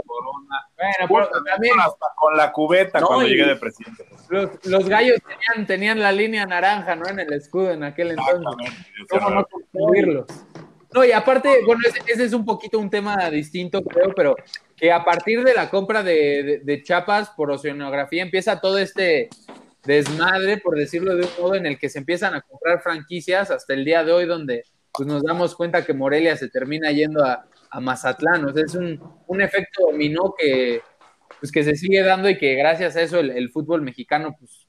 [0.06, 0.68] Corona.
[0.78, 4.06] Bueno, Puta, pero también hasta con la cubeta No, cuando llegué de presidente.
[4.30, 7.08] los, los gallos tenían, tenían la línea naranja, ¿no?
[7.08, 8.74] En el escudo en aquel entonces.
[9.10, 10.26] ¿Cómo no confundirlos?
[10.94, 14.36] No, y aparte, bueno, ese, ese es un poquito un tema distinto, creo, pero
[14.78, 19.30] que a partir de la compra de, de, de Chapas por oceanografía empieza todo este
[19.84, 23.74] desmadre, por decirlo de un modo, en el que se empiezan a comprar franquicias hasta
[23.74, 24.64] el día de hoy, donde
[24.94, 27.46] pues, nos damos cuenta que Morelia se termina yendo a,
[27.76, 28.46] a Mazatlán.
[28.46, 30.82] O sea, es un, un efecto dominó que,
[31.40, 34.68] pues, que se sigue dando y que gracias a eso el, el fútbol mexicano, pues,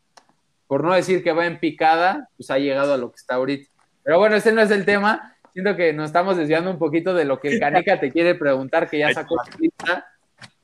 [0.67, 3.71] por no decir que va en picada, pues ha llegado a lo que está ahorita.
[4.03, 5.37] Pero bueno, ese no es el tema.
[5.53, 8.91] Siento que nos estamos desviando un poquito de lo que el Canica te quiere preguntar,
[8.91, 10.05] que ya sacó su lista.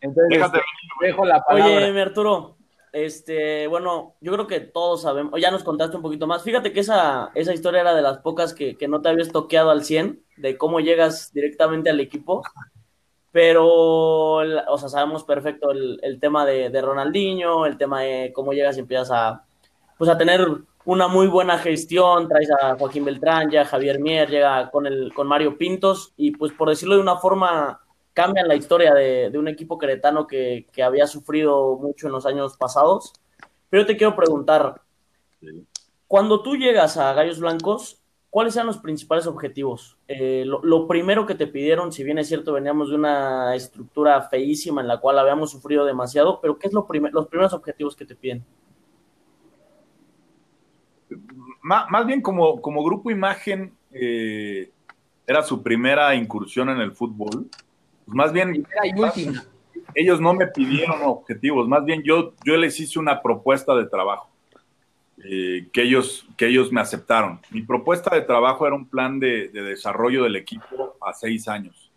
[0.00, 1.76] Entonces, Déjate este, dejo la palabra.
[1.76, 2.56] Oye, mi Arturo,
[2.92, 6.42] este, bueno, yo creo que todos sabemos, o ya nos contaste un poquito más.
[6.42, 9.70] Fíjate que esa, esa historia era de las pocas que, que no te habías toqueado
[9.70, 12.42] al 100, de cómo llegas directamente al equipo.
[13.30, 18.52] Pero, o sea, sabemos perfecto el, el tema de, de Ronaldinho, el tema de cómo
[18.52, 19.46] llegas y empiezas a,
[19.96, 20.46] pues, a tener
[20.84, 22.28] una muy buena gestión.
[22.28, 26.52] Traes a Joaquín Beltrán, ya Javier Mier, llega con, el, con Mario Pintos, y pues,
[26.52, 27.80] por decirlo de una forma,
[28.12, 32.26] cambian la historia de, de un equipo queretano que, que había sufrido mucho en los
[32.26, 33.14] años pasados.
[33.70, 34.82] Pero yo te quiero preguntar,
[36.06, 38.01] cuando tú llegas a Gallos Blancos,
[38.32, 39.98] ¿cuáles eran los principales objetivos?
[40.08, 44.22] Eh, lo, lo primero que te pidieron, si bien es cierto, veníamos de una estructura
[44.22, 47.94] feísima en la cual habíamos sufrido demasiado, pero ¿qué es lo primer- los primeros objetivos
[47.94, 48.42] que te piden?
[51.60, 54.70] Má- más bien como, como grupo imagen eh,
[55.26, 57.48] era su primera incursión en el fútbol.
[58.06, 58.66] Pues más bien
[59.94, 64.31] ellos no me pidieron objetivos, más bien yo, yo les hice una propuesta de trabajo
[65.24, 67.40] eh, que, ellos, que ellos me aceptaron.
[67.50, 71.90] Mi propuesta de trabajo era un plan de, de desarrollo del equipo a seis años,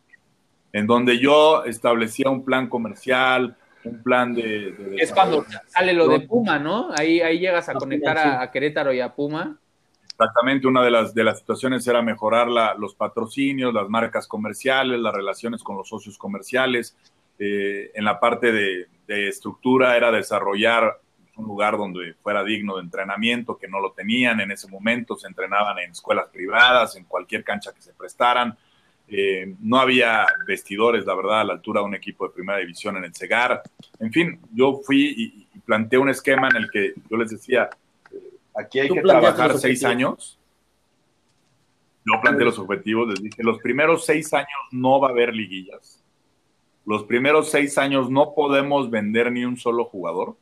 [0.73, 4.71] en donde yo establecía un plan comercial, un plan de...
[4.71, 6.89] de Es cuando sale lo de Puma, ¿no?
[6.97, 9.57] Ahí, ahí llegas a conectar a, a Querétaro y a Puma.
[10.03, 14.99] Exactamente, una de las, de las situaciones era mejorar la- los patrocinios, las marcas comerciales,
[14.99, 16.95] las relaciones con los socios comerciales.
[17.37, 20.99] Eh, en la parte de, de estructura era desarrollar
[21.37, 25.27] un lugar donde fuera digno de entrenamiento, que no lo tenían en ese momento, se
[25.27, 28.57] entrenaban en escuelas privadas, en cualquier cancha que se prestaran.
[29.07, 32.97] Eh, no había vestidores, la verdad, a la altura de un equipo de primera división
[32.97, 33.61] en el Segar.
[33.99, 37.69] En fin, yo fui y, y planteé un esquema en el que yo les decía,
[38.11, 38.17] eh,
[38.55, 40.39] aquí hay que trabajar seis años.
[42.05, 46.03] Yo planteé los objetivos, les dije, los primeros seis años no va a haber liguillas.
[46.85, 50.35] Los primeros seis años no podemos vender ni un solo jugador.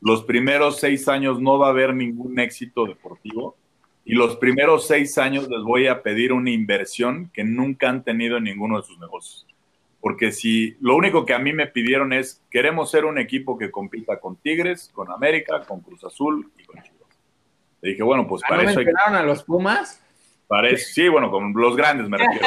[0.00, 3.56] Los primeros seis años no va a haber ningún éxito deportivo.
[4.04, 8.38] Y los primeros seis años les voy a pedir una inversión que nunca han tenido
[8.38, 9.46] en ninguno de sus negocios.
[10.00, 13.70] Porque si lo único que a mí me pidieron es, queremos ser un equipo que
[13.70, 17.18] compita con Tigres, con América, con Cruz Azul y con Chivas.
[17.82, 20.02] Le dije, bueno, pues Ah, para ¿No eso hay mencionaron a los Pumas?
[20.76, 22.46] sí, bueno, con los grandes me refiero.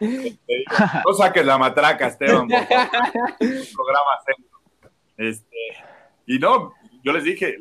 [1.06, 2.86] No saques la matraca, Esteban, por favor.
[3.40, 4.60] Un programa centro.
[5.16, 5.56] Este,
[6.26, 6.74] y no,
[7.06, 7.56] yo les dije,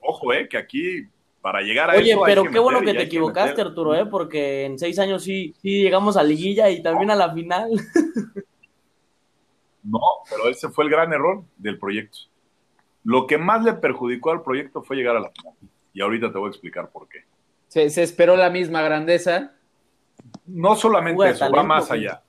[0.00, 1.06] ojo, eh, que aquí
[1.42, 3.60] para llegar a Oye, eso hay pero que qué bueno que te que equivocaste.
[3.60, 4.06] Arturo, ¿eh?
[4.06, 7.70] porque en seis años sí, sí llegamos a liguilla y también a la final.
[9.86, 10.00] No,
[10.30, 12.16] pero ese fue el gran error del proyecto.
[13.04, 15.52] Lo que más le perjudicó al proyecto fue llegar a la final.
[15.92, 17.18] Y ahorita te voy a explicar por qué.
[17.68, 19.52] Se, se esperó la misma grandeza.
[20.46, 22.22] No solamente de eso, va más allá.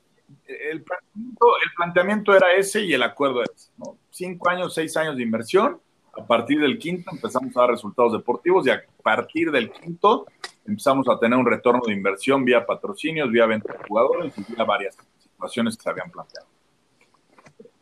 [0.46, 3.72] El planteamiento, el planteamiento era ese y el acuerdo era ese.
[3.78, 3.98] ¿no?
[4.10, 5.80] Cinco años, seis años de inversión.
[6.26, 10.26] A partir del quinto empezamos a dar resultados deportivos y a partir del quinto
[10.66, 14.64] empezamos a tener un retorno de inversión vía patrocinios, vía venta de jugadores y vía
[14.64, 16.48] varias situaciones que se habían planteado.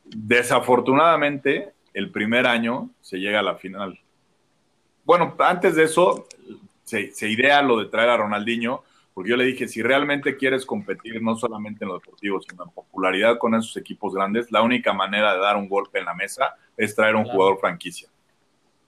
[0.04, 3.98] Desafortunadamente, el primer año se llega a la final.
[5.06, 6.28] Bueno, antes de eso,
[6.84, 8.84] se, se idea lo de traer a Ronaldinho,
[9.14, 12.72] porque yo le dije, si realmente quieres competir no solamente en lo deportivo, sino en
[12.72, 16.56] popularidad con esos equipos grandes, la única manera de dar un golpe en la mesa
[16.76, 17.38] es traer un Claro.
[17.38, 18.10] jugador franquicia.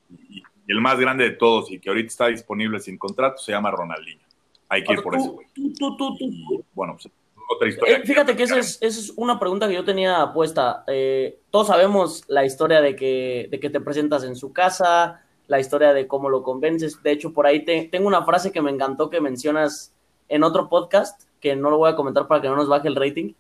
[0.10, 3.70] Y, el más grande de todos y que ahorita está disponible sin contrato se llama
[3.70, 4.24] Ronaldinho.
[4.68, 5.48] Hay que ir por ese Tú, güey.
[5.54, 7.08] tú, tú, tú, tú, Y bueno, pues,
[7.56, 7.98] otra historia.
[7.98, 10.84] Eh, fíjate que esa es, esa es una pregunta que yo tenía puesta.
[10.88, 15.60] Eh, todos sabemos la historia de que, de que te presentas en su casa, la
[15.60, 17.04] historia de cómo lo convences.
[17.04, 19.94] De hecho, por ahí te- tengo una frase que me encantó que mencionas
[20.30, 22.96] en otro podcast, que no lo voy a comentar para que no nos baje el
[22.96, 23.34] rating.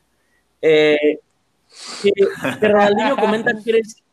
[0.61, 1.19] Eh,
[2.03, 2.11] que,
[2.59, 4.03] que Ronaldinho comenta que eres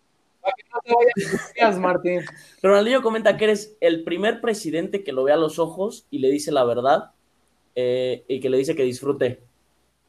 [1.61, 2.21] no Martín.
[2.63, 6.31] Ronaldinho comenta que eres el primer presidente que lo ve a los ojos y le
[6.31, 7.13] dice la verdad
[7.75, 9.43] eh, y que le dice que disfrute.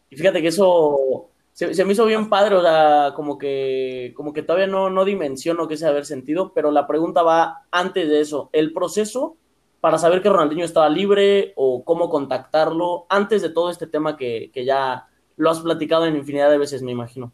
[0.10, 4.34] Y fíjate que eso se, se me hizo bien padre, o sea, como que, como
[4.34, 8.22] que todavía no, no dimensiono qué es haber sentido, pero la pregunta va antes de
[8.22, 8.50] eso.
[8.54, 9.38] El proceso
[9.84, 14.50] para saber que Ronaldinho estaba libre o cómo contactarlo, antes de todo este tema que,
[14.54, 17.34] que ya lo has platicado en infinidad de veces, me imagino.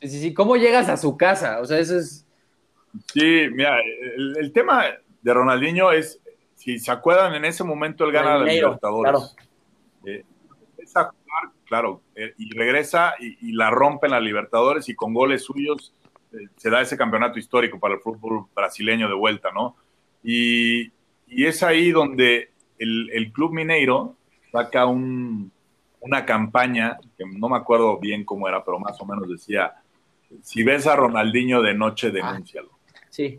[0.00, 0.34] Sí, sí, sí.
[0.34, 1.60] ¿Cómo llegas a su casa?
[1.60, 2.26] O sea, eso es.
[3.12, 3.78] Sí, mira,
[4.16, 4.84] el, el tema
[5.22, 6.20] de Ronaldinho es,
[6.54, 9.36] si se acuerdan, en ese momento él gana la Libertadores.
[10.06, 10.24] Eh,
[10.70, 14.94] empieza a jugar, claro, eh, y regresa y, y la rompe en la Libertadores y
[14.94, 15.92] con goles suyos
[16.32, 19.76] eh, se da ese campeonato histórico para el fútbol brasileño de vuelta, ¿no?
[20.22, 20.90] Y,
[21.28, 24.16] y es ahí donde el, el Club Mineiro
[24.50, 25.52] saca un,
[26.00, 29.74] una campaña, que no me acuerdo bien cómo era, pero más o menos decía,
[30.42, 32.70] si ves a Ronaldinho de noche, denúncialo.
[33.08, 33.38] Sí.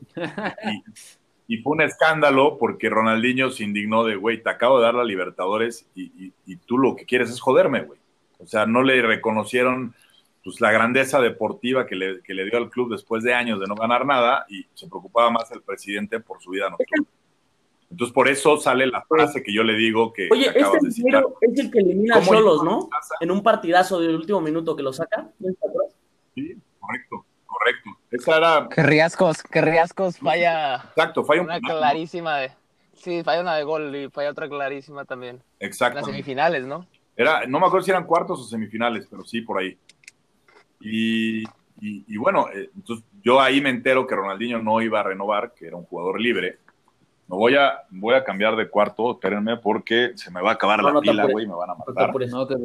[1.48, 4.96] Y, y fue un escándalo porque Ronaldinho se indignó de, güey, te acabo de dar
[4.96, 8.00] la Libertadores y, y- y tú lo que quieres es joderme, güey.
[8.40, 9.94] O sea, no le reconocieron
[10.44, 13.68] pues, la grandeza deportiva que le, que le dio al club después de años de
[13.68, 17.06] no ganar nada y se preocupaba más el presidente por su vida nocturna.
[17.90, 20.92] Entonces, por eso sale la frase que yo le digo que, Oye, acabas este de
[20.94, 21.26] citar.
[21.42, 22.90] es el que elimina a ¿Cómo Cholos, llegó a ¿no?
[23.20, 25.30] En un partidazo del último minuto que lo saca.
[26.34, 27.90] Sí, correcto, correcto.
[28.12, 31.70] Esa era, Que Riascos, que Riascos falla exacto, fue un una ¿no?
[31.70, 32.52] clarísima de.
[32.94, 35.42] Sí, falla una de gol y falla otra clarísima también.
[35.60, 35.96] En Exacto.
[36.00, 36.86] las semifinales, ¿no?
[37.16, 39.78] Era, no me acuerdo si eran cuartos o semifinales, pero sí, por ahí.
[40.80, 41.44] Y,
[41.80, 45.54] y- y bueno, eh, entonces yo ahí me entero que Ronaldinho no iba a renovar,
[45.54, 46.60] que era un jugador libre.
[47.28, 50.80] Me voy a, voy a cambiar de cuarto, espérenme, porque se me va a acabar
[50.82, 52.14] No, la no pila, güey, me van a No te matar.
[52.30, 52.56] No te